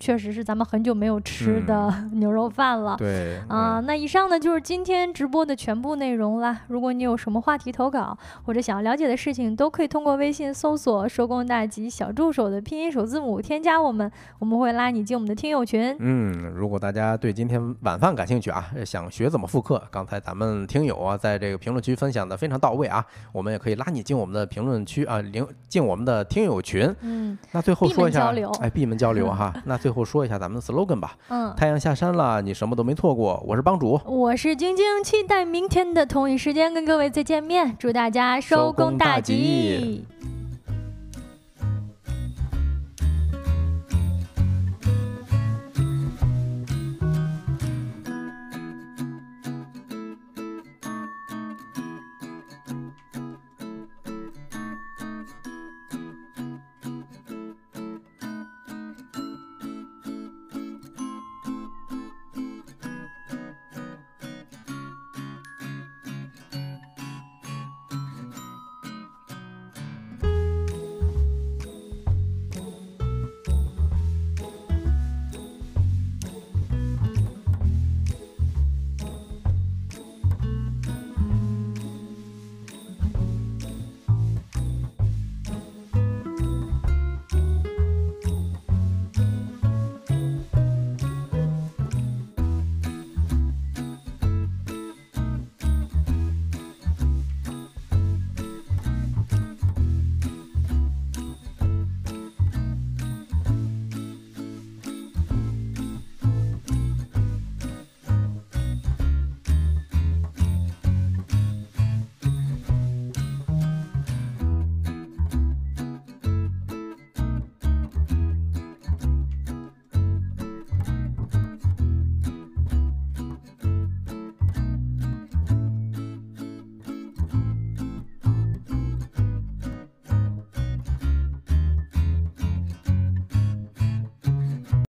[0.00, 2.96] 确实是咱们很久没有吃的 牛肉饭了。
[2.96, 6.62] 对啊，那以上呢就是今天直播的全部内容啦。
[6.68, 15.94] 如果你有什么话题投稿，或者想要了解的事情，都可以通过微信搜索“收工大吉小助手”的拼音首字母添加我们，我们会拉你进我们的听友群。
[16.00, 26.90] 嗯，如果大家对今天晚饭感兴趣啊，想学怎么复刻，刚才咱们听友啊在这个评论区分享的非常到位啊，我们也可以拉你进我们的评论区啊，领进我们的听友群。
[27.02, 29.52] 嗯，那最后说一下，哎，闭门交流哈。
[29.66, 31.16] 那最后说一下咱们的 slogan 吧。
[31.30, 33.42] 嗯，太阳下山了，你什么都没错过。
[33.44, 37.76] 我是帮主，我是晶晶，期待明天的同一时间跟各位再见面。
[37.76, 40.04] 祝大家收工大吉。